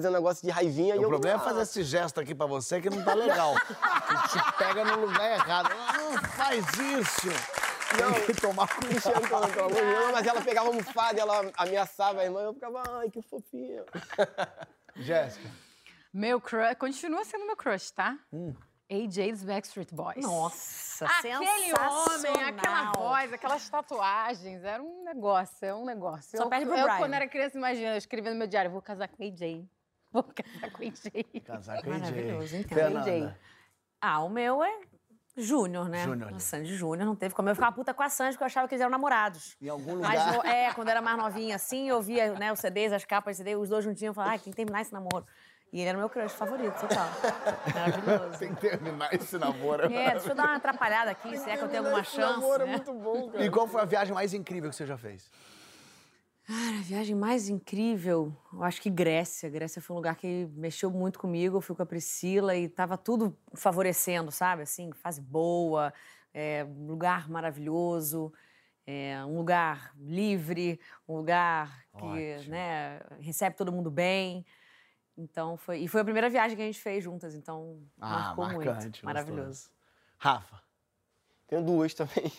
[0.00, 1.08] um negócio de raivinha e O eu...
[1.08, 1.44] problema é "Ah".
[1.44, 3.54] fazer esse gesto aqui pra você que não tá legal.
[3.54, 5.70] que te pega no lugar errado.
[5.96, 7.28] Não faz isso.
[7.96, 9.20] Tem que tomar cuidado.
[9.52, 12.82] Pelo amor de Deus, mas ela pegava almofada e ela ameaçava a irmã, eu ficava,
[12.98, 13.84] ai, que fofinha.
[14.96, 15.48] Jéssica.
[16.12, 18.16] Meu crush, continua sendo meu crush, tá?
[18.32, 18.54] Hum.
[18.90, 20.22] AJ dos Backstreet Boys.
[20.22, 21.34] Nossa, Aquele
[21.74, 26.36] homem, aquela voz, aquelas tatuagens, era um negócio, é um negócio.
[26.36, 26.98] Só eu, perde pro eu, Brian.
[26.98, 29.64] quando era criança, imagina, eu escrevia no meu diário, vou casar com AJ.
[30.14, 31.42] Vou casar com AJ.
[31.44, 32.00] Casar com AJ.
[32.00, 32.78] Maravilhoso, então.
[32.78, 33.38] Fernanda.
[34.00, 34.80] Ah, o meu é
[35.36, 36.04] Júnior, né?
[36.04, 36.32] Júnior.
[36.32, 37.48] O Sandy Júnior não teve como.
[37.48, 39.56] Eu ficava puta com a Sandy porque eu achava que eles eram namorados.
[39.62, 40.34] Em algum Mas, lugar.
[40.36, 43.36] no- é, quando eu era mais novinha assim, eu via né, os CDs, as capas
[43.36, 45.24] de CD, os dois juntinhos, eu falava, ai, tem que terminar esse namoro.
[45.72, 47.08] E ele era o meu crush favorito, total.
[47.74, 48.38] Maravilhoso.
[48.38, 49.84] Tem que terminar esse namoro.
[49.90, 52.34] É, deixa eu dar uma atrapalhada aqui, se é que eu tenho alguma Esse chance.
[52.40, 52.72] namoro é né?
[52.72, 53.42] muito bom, cara.
[53.44, 55.30] E qual foi a viagem mais incrível que você já fez?
[56.52, 59.48] Cara, a viagem mais incrível, eu acho que Grécia.
[59.48, 61.56] Grécia foi um lugar que mexeu muito comigo.
[61.56, 64.60] Eu fui com a Priscila e tava tudo favorecendo, sabe?
[64.60, 65.94] Assim, fase boa,
[66.34, 68.34] é, um lugar maravilhoso,
[68.86, 70.78] é, um lugar livre,
[71.08, 72.04] um lugar que
[72.36, 72.50] Ótimo.
[72.50, 74.44] né, recebe todo mundo bem.
[75.16, 78.44] Então foi e foi a primeira viagem que a gente fez juntas, então Ah, marcou
[78.44, 79.48] marcante, muito, maravilhoso.
[79.48, 79.70] gostoso.
[80.18, 80.60] Rafa,
[81.48, 82.30] Tenho duas também.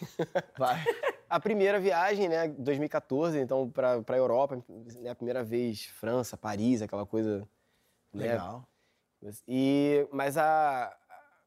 [0.55, 0.77] vai.
[1.33, 4.63] A primeira viagem, né, 2014, então, pra, pra Europa,
[5.01, 7.39] né, a primeira vez, França, Paris, aquela coisa.
[8.13, 8.67] né, Legal.
[9.47, 10.95] E, mas a,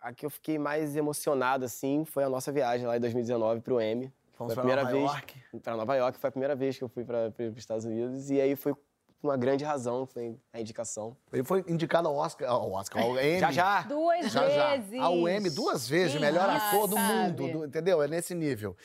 [0.01, 3.80] a que eu fiquei mais emocionado, assim, foi a nossa viagem lá em 2019 pro
[3.80, 4.12] M.
[4.32, 5.61] Fomos foi pra a primeira Nova vez York?
[5.62, 8.41] para Nova York, foi a primeira vez que eu fui para os Estados Unidos e
[8.41, 8.74] aí foi
[9.22, 11.16] uma grande razão, foi a indicação.
[11.32, 13.40] Ele foi indicado ao Oscar, ao Oscar, ao Emmy.
[13.40, 13.82] Já já.
[13.82, 14.76] Duas Já, já.
[14.76, 15.00] vezes.
[15.00, 18.02] Ao Emmy duas vezes, melhor ator do mundo, do- entendeu?
[18.02, 18.76] É nesse nível.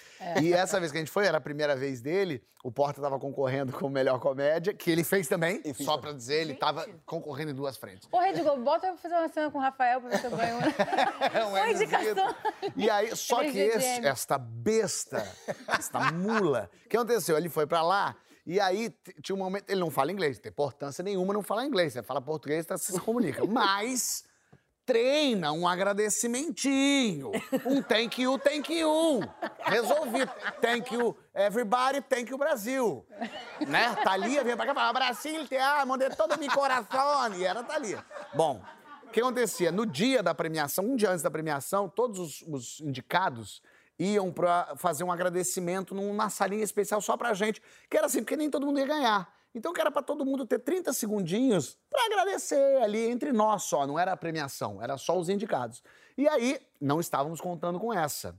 [0.42, 3.20] E essa vez que a gente foi, era a primeira vez dele, o Porta tava
[3.20, 7.52] concorrendo com melhor comédia, que ele fez também, fiz só pra dizer, ele tava concorrendo
[7.52, 8.08] em duas frentes.
[8.12, 10.32] Ô, Rede Globo, bota eu fazer uma cena com o Rafael pra ver se eu
[10.32, 10.58] ganho.
[11.34, 12.36] É um Uma indicação.
[12.76, 15.28] E aí, só que esse, esta besta,
[15.68, 17.38] esta mula, o que aconteceu?
[17.38, 18.16] Ele foi pra lá
[18.46, 21.66] e aí tinha um momento, ele não fala inglês, não tem importância nenhuma não falar
[21.66, 23.46] inglês, você fala português, tá, você se comunica.
[23.48, 24.24] Mas
[24.86, 27.32] treina um agradecimentinho,
[27.66, 29.22] um thank you, thank you.
[29.60, 30.28] Resolvi.
[30.60, 33.06] Thank you everybody, thank you Brasil.
[33.68, 33.96] Né?
[34.04, 37.34] Thalia vinha pra cá e falava, Brasil, te amo de todo meu coração.
[37.36, 38.04] E era Thalia.
[38.34, 38.62] Bom,
[39.04, 39.72] o que acontecia?
[39.72, 43.62] No dia da premiação, um dia antes da premiação, todos os, os indicados,
[44.00, 48.36] iam pra fazer um agradecimento numa salinha especial só pra gente, que era assim, porque
[48.38, 49.34] nem todo mundo ia ganhar.
[49.54, 53.86] Então, que era pra todo mundo ter 30 segundinhos pra agradecer ali entre nós só,
[53.86, 55.84] não era a premiação, era só os indicados.
[56.18, 58.34] E aí, não estávamos contando com essa.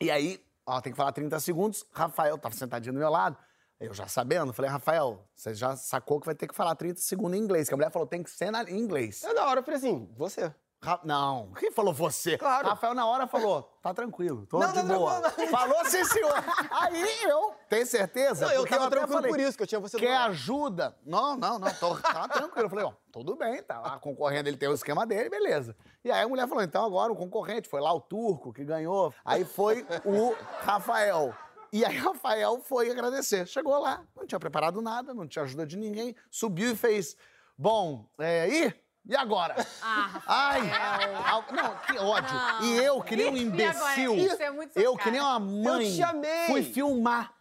[0.00, 3.36] E aí, ó, tem que falar 30 segundos, Rafael tava sentadinho do meu lado,
[3.78, 7.38] eu já sabendo, falei, Rafael, você já sacou que vai ter que falar 30 segundos
[7.38, 9.22] em inglês, que a mulher falou, tem que ser na- em inglês.
[9.22, 10.52] É da hora, eu falei assim, você.
[10.82, 12.38] Ra- Não, quem falou você?
[12.38, 12.68] Claro.
[12.68, 15.20] Rafael na hora falou, tá tranquilo, tô Não, de não, boa.
[15.20, 15.30] não.
[15.48, 16.32] Falou sim, senhor.
[16.70, 18.46] Aí eu, tem certeza?
[18.46, 20.96] Não, eu tava tranquilo falei, por isso, que eu tinha você Quer ajuda?
[21.04, 22.64] Não, não, não, tô, tá tranquilo.
[22.64, 25.76] Eu falei, ó, tudo bem, tá lá concorrendo, ele tem o esquema dele, beleza.
[26.02, 29.12] E aí a mulher falou, então agora o concorrente, foi lá o turco que ganhou.
[29.22, 31.34] Aí foi o Rafael.
[31.70, 33.46] E aí Rafael foi agradecer.
[33.46, 37.16] Chegou lá, não tinha preparado nada, não tinha ajuda de ninguém, subiu e fez,
[37.58, 38.89] bom, é, e...
[39.10, 39.56] E agora?
[39.82, 42.40] Ah, Ai, ah, não, que ódio.
[42.62, 44.32] E eu, que nem um E imbecil, agora?
[44.32, 46.46] Isso é muito eu, que nem uma mãe, Eu te amei.
[46.46, 47.32] fui filmar.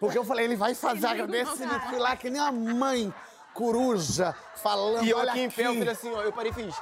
[0.00, 1.88] Porque eu falei, ele vai fazer agradecimento.
[1.88, 3.14] Fui lá que nem uma mãe
[3.54, 6.54] coruja, falando, E eu olha aqui em pé, eu falei assim, ó, eu parei e
[6.54, 6.74] fiz.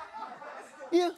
[0.91, 1.15] Ih,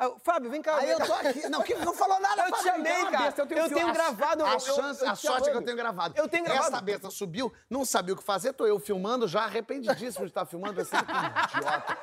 [0.00, 0.76] aí eu, Fábio, vem cá.
[0.76, 1.06] Aí vem eu cá.
[1.06, 1.48] tô aqui.
[1.48, 3.34] Não, que não falou nada, Eu te amei, uma cara.
[3.38, 5.62] Eu tenho A- gravado, A, eu- eu- chance, eu a te sorte é que eu
[5.62, 6.14] tenho gravado.
[6.16, 6.66] Eu tenho gravado.
[6.68, 10.44] Essa besta subiu, não sabia o que fazer, tô eu filmando, já arrependidíssimo de estar
[10.46, 11.98] filmando, pensando que idiota.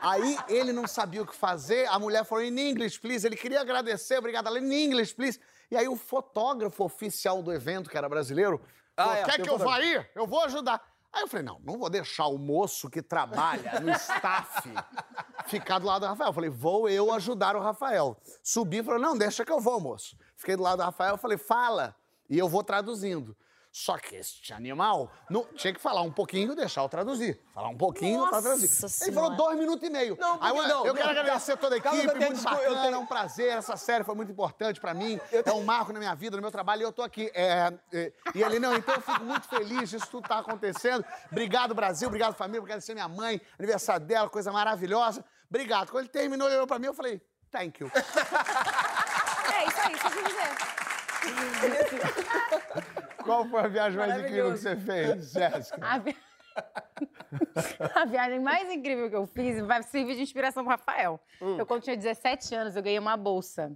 [0.00, 3.26] Aí ele não sabia o que fazer, a mulher falou, in English, please.
[3.26, 5.38] Ele queria agradecer, obrigada, ela, in English, please.
[5.70, 8.60] E aí o fotógrafo oficial do evento, que era brasileiro,
[8.96, 10.04] Ah, falou, é, quer que eu vá aí?
[10.14, 10.82] Eu vou ajudar.
[11.12, 14.70] Aí eu falei, não, não vou deixar o moço que trabalha no staff
[15.46, 16.30] ficar do lado do Rafael.
[16.30, 18.16] Eu falei, vou eu ajudar o Rafael.
[18.42, 20.16] Subi e falei, não, deixa que eu vou, moço.
[20.36, 21.94] Fiquei do lado do Rafael, falei, fala.
[22.30, 23.36] E eu vou traduzindo.
[23.74, 27.40] Só que este animal não, tinha que falar um pouquinho e deixar eu traduzir.
[27.54, 28.66] Falar um pouquinho Nossa pra traduzir.
[28.66, 29.34] Ele falou Senhora.
[29.34, 30.14] dois minutos e meio.
[30.20, 32.56] Não, Aí eu, porque- não, eu quero não, agradecer toda a equipe, tenho muito desculpa,
[32.58, 33.48] eu bacana, tenho- é um prazer.
[33.50, 35.18] Essa série foi muito importante pra mim.
[35.32, 37.30] É um marco na minha vida, no meu trabalho, e eu tô aqui.
[37.34, 41.02] É, é, e ele, não, então eu fico muito feliz disso tudo tá acontecendo.
[41.30, 45.24] Obrigado, Brasil, obrigado, família, obrigado ser minha mãe, aniversário dela, coisa maravilhosa.
[45.48, 45.90] Obrigado.
[45.90, 47.90] Quando ele terminou, ele olhou pra mim, eu falei, thank you.
[47.94, 48.00] É
[49.66, 50.52] isso aí, isso eu quis dizer.
[53.24, 55.78] Qual foi a viagem mais incrível que você fez, Jéssica?
[55.86, 56.16] A, vi-
[57.94, 61.20] a viagem mais incrível que eu fiz vai servir de inspiração pro Rafael.
[61.58, 63.72] Eu, quando tinha 17 anos, eu ganhei uma bolsa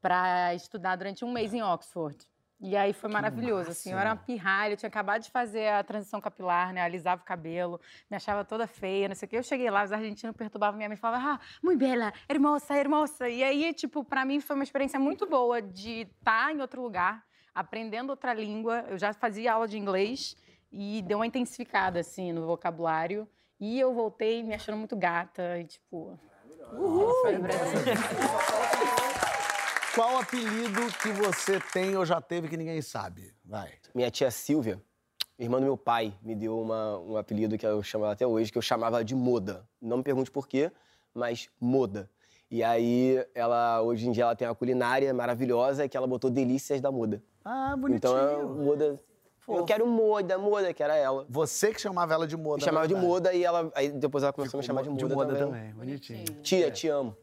[0.00, 2.16] para estudar durante um mês em Oxford.
[2.58, 5.84] E aí foi maravilhoso, assim, eu era uma pirralha, eu tinha acabado de fazer a
[5.84, 7.78] transição capilar, né, alisava o cabelo,
[8.10, 9.36] me achava toda feia, não sei o quê.
[9.36, 13.28] Eu cheguei lá, os argentinos perturbavam minha mãe, falavam, ah, muito bela, hermosa, hermosa.
[13.28, 17.22] E aí, tipo, para mim foi uma experiência muito boa de estar em outro lugar,
[17.56, 18.84] aprendendo outra língua.
[18.88, 20.36] Eu já fazia aula de inglês
[20.70, 23.26] e deu uma intensificada, assim, no vocabulário.
[23.58, 26.18] E eu voltei me achando muito gata e, tipo...
[26.72, 27.12] Uhul!
[29.94, 33.32] Qual apelido que você tem ou já teve que ninguém sabe?
[33.42, 33.72] Vai.
[33.94, 34.78] Minha tia Silvia,
[35.38, 38.52] irmã do meu pai, me deu uma- um apelido que eu chamo ela até hoje,
[38.52, 39.66] que eu chamava de Moda.
[39.80, 40.70] Não me pergunte por quê,
[41.14, 42.10] mas Moda.
[42.50, 46.78] E aí, ela, hoje em dia, ela tem uma culinária maravilhosa que ela botou Delícias
[46.82, 47.22] da Moda.
[47.48, 47.96] Ah, bonitinho.
[47.96, 49.00] Então, é Moda...
[49.48, 51.24] Eu quero Moda, Moda, que era ela.
[51.28, 52.56] Você que chamava ela de moda.
[52.56, 52.96] Me chamava de.
[52.96, 55.72] Moda e ela, aí depois ela começou a me chamar de Moda, também.
[55.72, 56.24] Bonitinho.
[56.42, 57.16] Tia, te amo.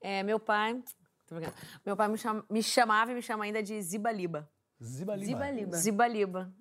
[0.00, 0.80] É, meu pai.
[1.84, 4.48] Meu pai me, chama- me chamava e me chama ainda de Zibaliba.
[4.80, 5.26] Zibaliba.
[5.26, 5.76] Zibaliba.
[5.76, 6.52] Zibaliba.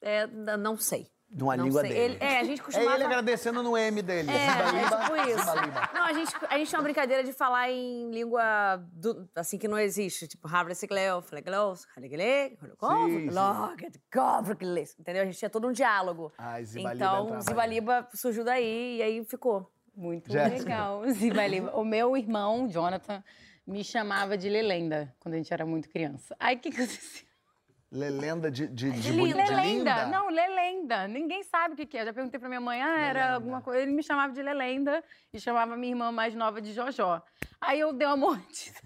[0.00, 0.26] É,
[0.56, 1.06] não sei.
[1.28, 1.90] Numa não língua sei.
[1.90, 2.14] dele.
[2.14, 2.94] Ele- é, a gente É costumava.
[2.94, 4.30] ele agradecendo no M dele.
[4.30, 5.94] É, é tipo isso.
[5.94, 9.66] Não, a gente, a gente tem uma brincadeira de falar em língua do- assim que
[9.68, 10.28] não existe.
[10.28, 12.56] Tipo, Havrecicleo, Fleglos, Halegele,
[13.10, 13.28] Sim,
[14.98, 15.22] Entendeu?
[15.22, 16.32] A gente tinha todo um diálogo.
[16.38, 17.40] Ai, Zibaliba é Então.
[17.40, 19.70] Zibaliba surgiu daí e aí ficou.
[19.94, 20.58] Muito Jéssica.
[20.62, 21.74] legal, Zibaliba.
[21.76, 23.22] O meu irmão, Jonathan,
[23.66, 26.36] me chamava de Lelenda quando a gente era muito criança.
[26.38, 27.25] Aí o que que eu disse?
[27.90, 29.62] Lelenda de, de, de, de Lelenda.
[29.62, 30.06] linda?
[30.06, 31.06] Não, Lelenda.
[31.06, 32.02] Ninguém sabe o que que é.
[32.02, 33.80] Eu já perguntei pra minha mãe, ah, era alguma coisa.
[33.80, 37.22] Ele me chamava de Lelenda e chamava minha irmã mais nova de Jojó.
[37.60, 38.80] Aí eu dei uma mordida.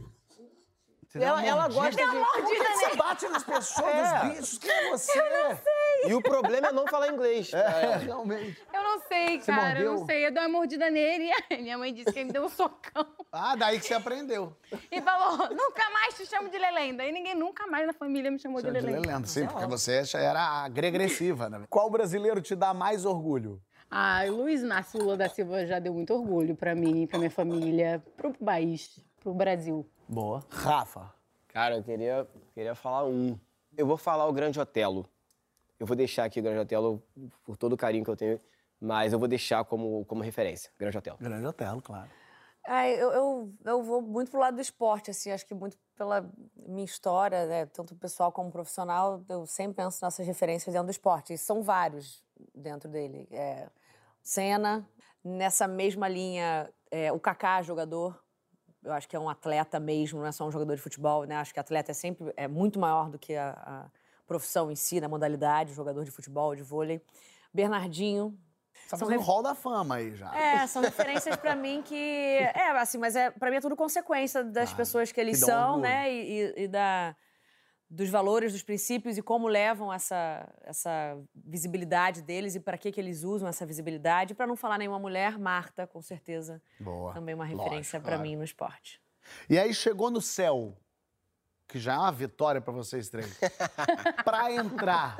[1.10, 2.04] Você Ela, ela mordida?
[2.06, 2.24] gosta de...
[2.40, 4.24] Por que que você bate nas pessoas, É.
[4.26, 4.58] nos bichos?
[4.60, 6.06] Quem é você?
[6.06, 7.52] E o problema é não falar inglês.
[7.52, 8.62] É, realmente.
[8.72, 9.80] Eu não sei, Você cara.
[9.80, 9.92] Eu mordeu?
[10.00, 10.26] não sei.
[10.26, 13.04] Eu dei uma mordida nele e minha mãe disse que ele me deu um socão.
[13.32, 14.56] Ah, daí que você aprendeu.
[14.90, 17.04] E falou, nunca mais te chamo de Lelenda.
[17.04, 19.08] E ninguém nunca mais na família me chamou de Você é de Lelenda.
[19.08, 21.62] Lelenda, sim, porque você já era agressiva, né?
[21.68, 23.60] Qual brasileiro te dá mais orgulho?
[23.90, 27.30] Ah, o Luiz Inácio Lula da Silva já deu muito orgulho pra mim, pra minha
[27.32, 29.86] família, pro país, pro Brasil.
[30.08, 30.44] Boa.
[30.50, 31.12] Rafa.
[31.48, 33.38] Cara, eu queria, queria falar um.
[33.76, 35.08] Eu vou falar o Grande Otelo.
[35.78, 37.02] Eu vou deixar aqui o Grande Otelo
[37.44, 38.38] por todo o carinho que eu tenho,
[38.80, 41.18] mas eu vou deixar como, como referência, Grande Otelo.
[41.18, 42.10] Grande Otelo, claro.
[42.66, 46.30] É, eu, eu, eu vou muito pro lado do esporte, assim, acho que muito pela
[46.54, 51.32] minha história, né, tanto pessoal como profissional, eu sempre penso nessas referências dentro do esporte.
[51.32, 52.22] E são vários
[52.54, 53.26] dentro dele.
[53.30, 53.68] É,
[54.22, 54.86] Senna,
[55.24, 58.22] nessa mesma linha, é, o Kaká, jogador.
[58.82, 61.36] Eu acho que é um atleta mesmo, não é só um jogador de futebol, né?
[61.36, 63.90] Acho que atleta é sempre é muito maior do que a, a
[64.26, 67.00] profissão em si, na modalidade, jogador de futebol, de vôlei.
[67.52, 68.38] Bernardinho,
[68.88, 70.34] Tá São fazendo ref- rol da fama aí já.
[70.34, 71.94] é, são referências pra mim que.
[72.54, 75.66] É, assim, mas é, pra mim é tudo consequência das pessoas que eles que são,
[75.74, 75.82] orgulho.
[75.82, 76.10] né?
[76.12, 77.14] E, e- e da,
[77.90, 83.00] dos valores, dos princípios e como levam essa, essa visibilidade deles e para que, que
[83.00, 84.32] eles usam essa visibilidade.
[84.32, 87.12] Pra não falar nenhuma mulher, Marta, com certeza, Boa.
[87.12, 88.22] também uma referência pra claro.
[88.22, 89.02] mim no esporte.
[89.48, 90.76] E aí chegou no céu,
[91.70, 93.38] que já é uma vitória pra vocês três.
[94.24, 95.16] pra entrar,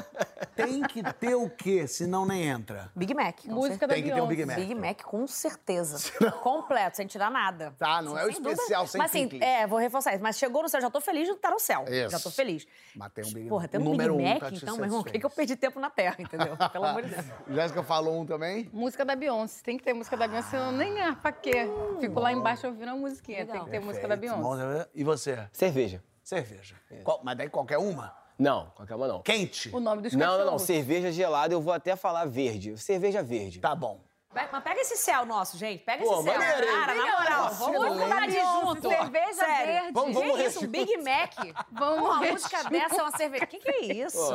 [0.57, 1.87] tem que ter o quê?
[1.87, 2.91] Senão nem entra.
[2.95, 3.41] Big Mac.
[3.43, 3.87] com Música certeza.
[3.87, 4.45] da Tem que ter um Big.
[4.45, 4.57] Mac.
[4.57, 6.11] Big Mac, com certeza.
[6.43, 7.73] Completo, sem tirar nada.
[7.79, 8.53] Tá, não é o Sem dúvida.
[8.53, 10.23] especial, sem Mas assim, é, vou reforçar isso.
[10.23, 11.85] Mas chegou no céu, já tô feliz de estar no céu.
[11.89, 12.11] Isso.
[12.11, 12.67] Já tô feliz.
[12.95, 13.71] Mas tem um Big Porra, Mac.
[13.71, 15.31] tem O um Big número um Mac, tá te então, meu irmão, o que, eu
[15.31, 16.57] perdi tempo na Terra, entendeu?
[16.73, 17.27] Pelo amor de Deus.
[17.49, 18.69] Jéssica falou um também?
[18.73, 19.63] Música da Beyoncé.
[19.65, 21.69] Tem que ter música da Beyoncé, senão nem ah, pra quê?
[22.01, 23.47] Fico lá embaixo ouvindo a musiquinha.
[23.47, 24.41] Tem que ter música da Perfeito.
[24.43, 24.79] Beyoncé.
[24.79, 25.49] Bom, E você?
[25.53, 26.03] Cerveja.
[26.31, 26.77] Cerveja.
[27.03, 28.15] Qual- mas daí qualquer uma?
[28.39, 29.21] Não, qualquer uma não.
[29.21, 29.69] Quente?
[29.75, 30.39] O nome dos Não, não, não.
[30.45, 30.63] cachorros.
[30.63, 32.79] Cerveja gelada, eu vou até falar verde.
[32.79, 33.59] Cerveja verde.
[33.59, 34.01] Tá bom.
[34.33, 35.83] Mas pega esse céu nosso, gente.
[35.83, 36.39] Pega Pô, esse céu.
[36.39, 36.67] maneiro?
[36.69, 38.89] Cara, na moral, vamos falar de junto.
[38.89, 39.67] Cerveja Sério.
[39.67, 39.93] verde.
[39.93, 41.33] Vamos- vamos que isso, um Big Mac?
[41.73, 43.45] Vamos Uma música dessa é uma cerveja.
[43.45, 44.17] O que, que é isso?
[44.19, 44.35] Pô.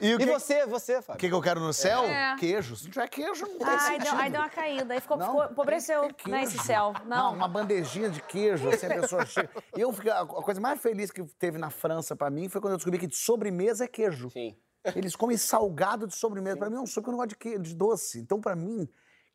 [0.00, 1.20] E E, o que- você, você, O Fábio?
[1.20, 2.04] que, que eu quero no céu?
[2.04, 2.34] É.
[2.38, 2.74] Queijo.
[2.76, 4.02] Se não tiver queijo, não tem Ai, sentido.
[4.04, 4.94] deu, aí deu uma caída.
[4.94, 6.94] Aí ficou, Não, ficou empobreceu, que ter né, esse céu.
[7.04, 7.34] Não.
[7.34, 9.50] uma bandejinha de queijo, assim, a pessoa chega.
[9.76, 12.76] E eu a coisa mais feliz que teve na França pra mim foi quando eu
[12.78, 14.30] descobri que de sobremesa é queijo.
[14.30, 14.56] Sim.
[14.96, 16.56] Eles comem salgado de sobremesa.
[16.56, 18.18] Pra mim é um suco que eu não gosto de, queijo, de doce.
[18.18, 18.88] Então, pra mim,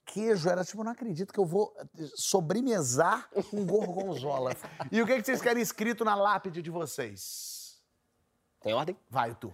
[0.05, 4.55] queijo era tipo, eu não acredito que eu vou eh, sobremesar com gorgonzola.
[4.91, 7.81] e o que, que vocês querem escrito na lápide de vocês?
[8.61, 8.97] Tem ordem?
[9.09, 9.53] Vai, tu.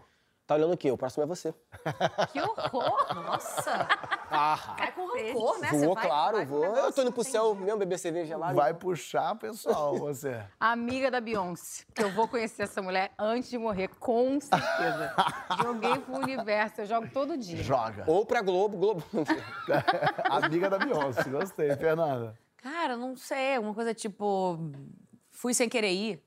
[0.51, 0.91] Tá olhando o quê?
[0.91, 1.53] O próximo é você.
[2.33, 3.15] Que horror!
[3.15, 3.87] Nossa!
[4.33, 5.69] Ah, Cai com rancor, né?
[5.71, 6.61] vou, Você vai- claro, vai vou.
[6.61, 7.31] negócio, Eu tô indo pro entendi.
[7.37, 8.53] céu mesmo beber cerveja gelada.
[8.53, 10.41] Vai puxar, pessoal, você.
[10.57, 11.83] Amiga da Beyoncé.
[11.93, 15.13] Que eu vou conhecer essa mulher antes de morrer, com certeza.
[15.61, 17.61] Joguei pro universo, eu jogo todo dia.
[17.61, 18.05] Joga.
[18.07, 19.03] Ou pra Globo, Globo.
[20.31, 22.33] Amiga da Beyoncé, gostei, Fernanda.
[22.55, 23.57] Cara, não sei.
[23.57, 24.57] Uma coisa tipo.
[25.29, 26.23] Fui sem querer ir.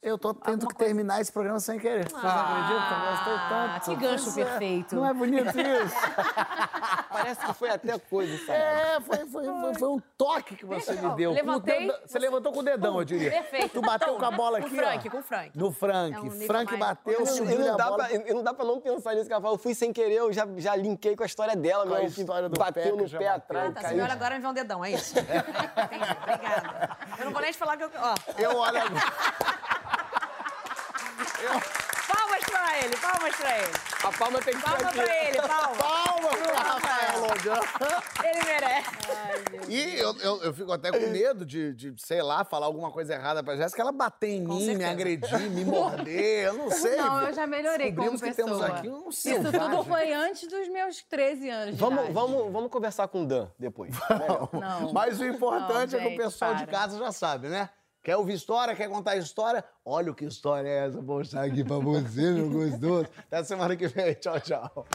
[0.00, 2.08] Eu tô tendo que coisa- terminar esse programa sem querer.
[2.08, 3.04] Vocês acreditam?
[3.04, 3.84] Eu gostei tanto.
[3.84, 4.44] que gancho é.
[4.44, 4.94] perfeito.
[4.96, 5.96] Não é bonito isso?
[7.10, 8.58] Parece que foi até coisa, sabe?
[8.58, 11.30] É, foi, foi, foi, foi um toque que você me deu.
[11.30, 13.28] Com Levantei, dedão- você levantou com o dedão, eu diria.
[13.30, 13.72] Perfeito.
[13.72, 15.10] Tu bateu com a bola Com aqui, o Frank, ó.
[15.10, 15.58] com o Frank.
[15.58, 16.16] No Frank.
[16.16, 18.04] É um Frank mais- bateu, E subiu não, a dá bola.
[18.04, 19.54] pra, e não dá pra não pensar nisso que ela fala.
[19.54, 22.10] Eu fui sem querer, eu já, já linkei com a história dela, Com a meu.
[22.10, 23.32] que história do bateu pé no pé bateu.
[23.32, 23.86] atrás, Ah, tá.
[23.88, 25.18] A senhora agora me vê um dedão, é isso?
[25.18, 25.32] Entendi.
[26.22, 26.96] Obrigada.
[27.18, 27.90] Eu não vou nem te falar que eu.
[27.98, 29.77] Ó, Eu olho agora.
[31.46, 33.72] Palmas pra ele, palmas pra ele.
[34.04, 34.98] A palma tem que ser Palma aqui.
[35.02, 35.76] pra ele, palma.
[36.18, 37.60] Palma pra Rafael Logan.
[38.24, 39.70] Ele merece.
[39.70, 43.14] E eu, eu, eu fico até com medo de, de, sei lá, falar alguma coisa
[43.14, 44.90] errada pra Jéssica, ela bater em Com mim, me certeza.
[44.90, 46.96] agredir, me morder, eu não sei.
[46.96, 48.64] Não, eu já melhorei como Descobrimos que pessoa.
[48.66, 49.60] temos aqui um Isso selvagem.
[49.60, 52.12] tudo foi antes dos meus 13 anos de Vamos, idade.
[52.14, 53.94] vamos, vamos conversar com o Dan depois.
[54.52, 54.92] Não.
[54.92, 56.72] Mas o importante Não, é que o gente, pessoal de para.
[56.78, 57.68] casa já sabe, né?
[58.02, 58.74] Quer ouvir história?
[58.74, 59.64] Quer contar história?
[59.84, 61.00] Olha o que história é essa.
[61.00, 63.06] Vou mostrar aqui pra você, meu gostoso.
[63.18, 64.14] Até semana que vem.
[64.14, 64.86] Tchau, tchau.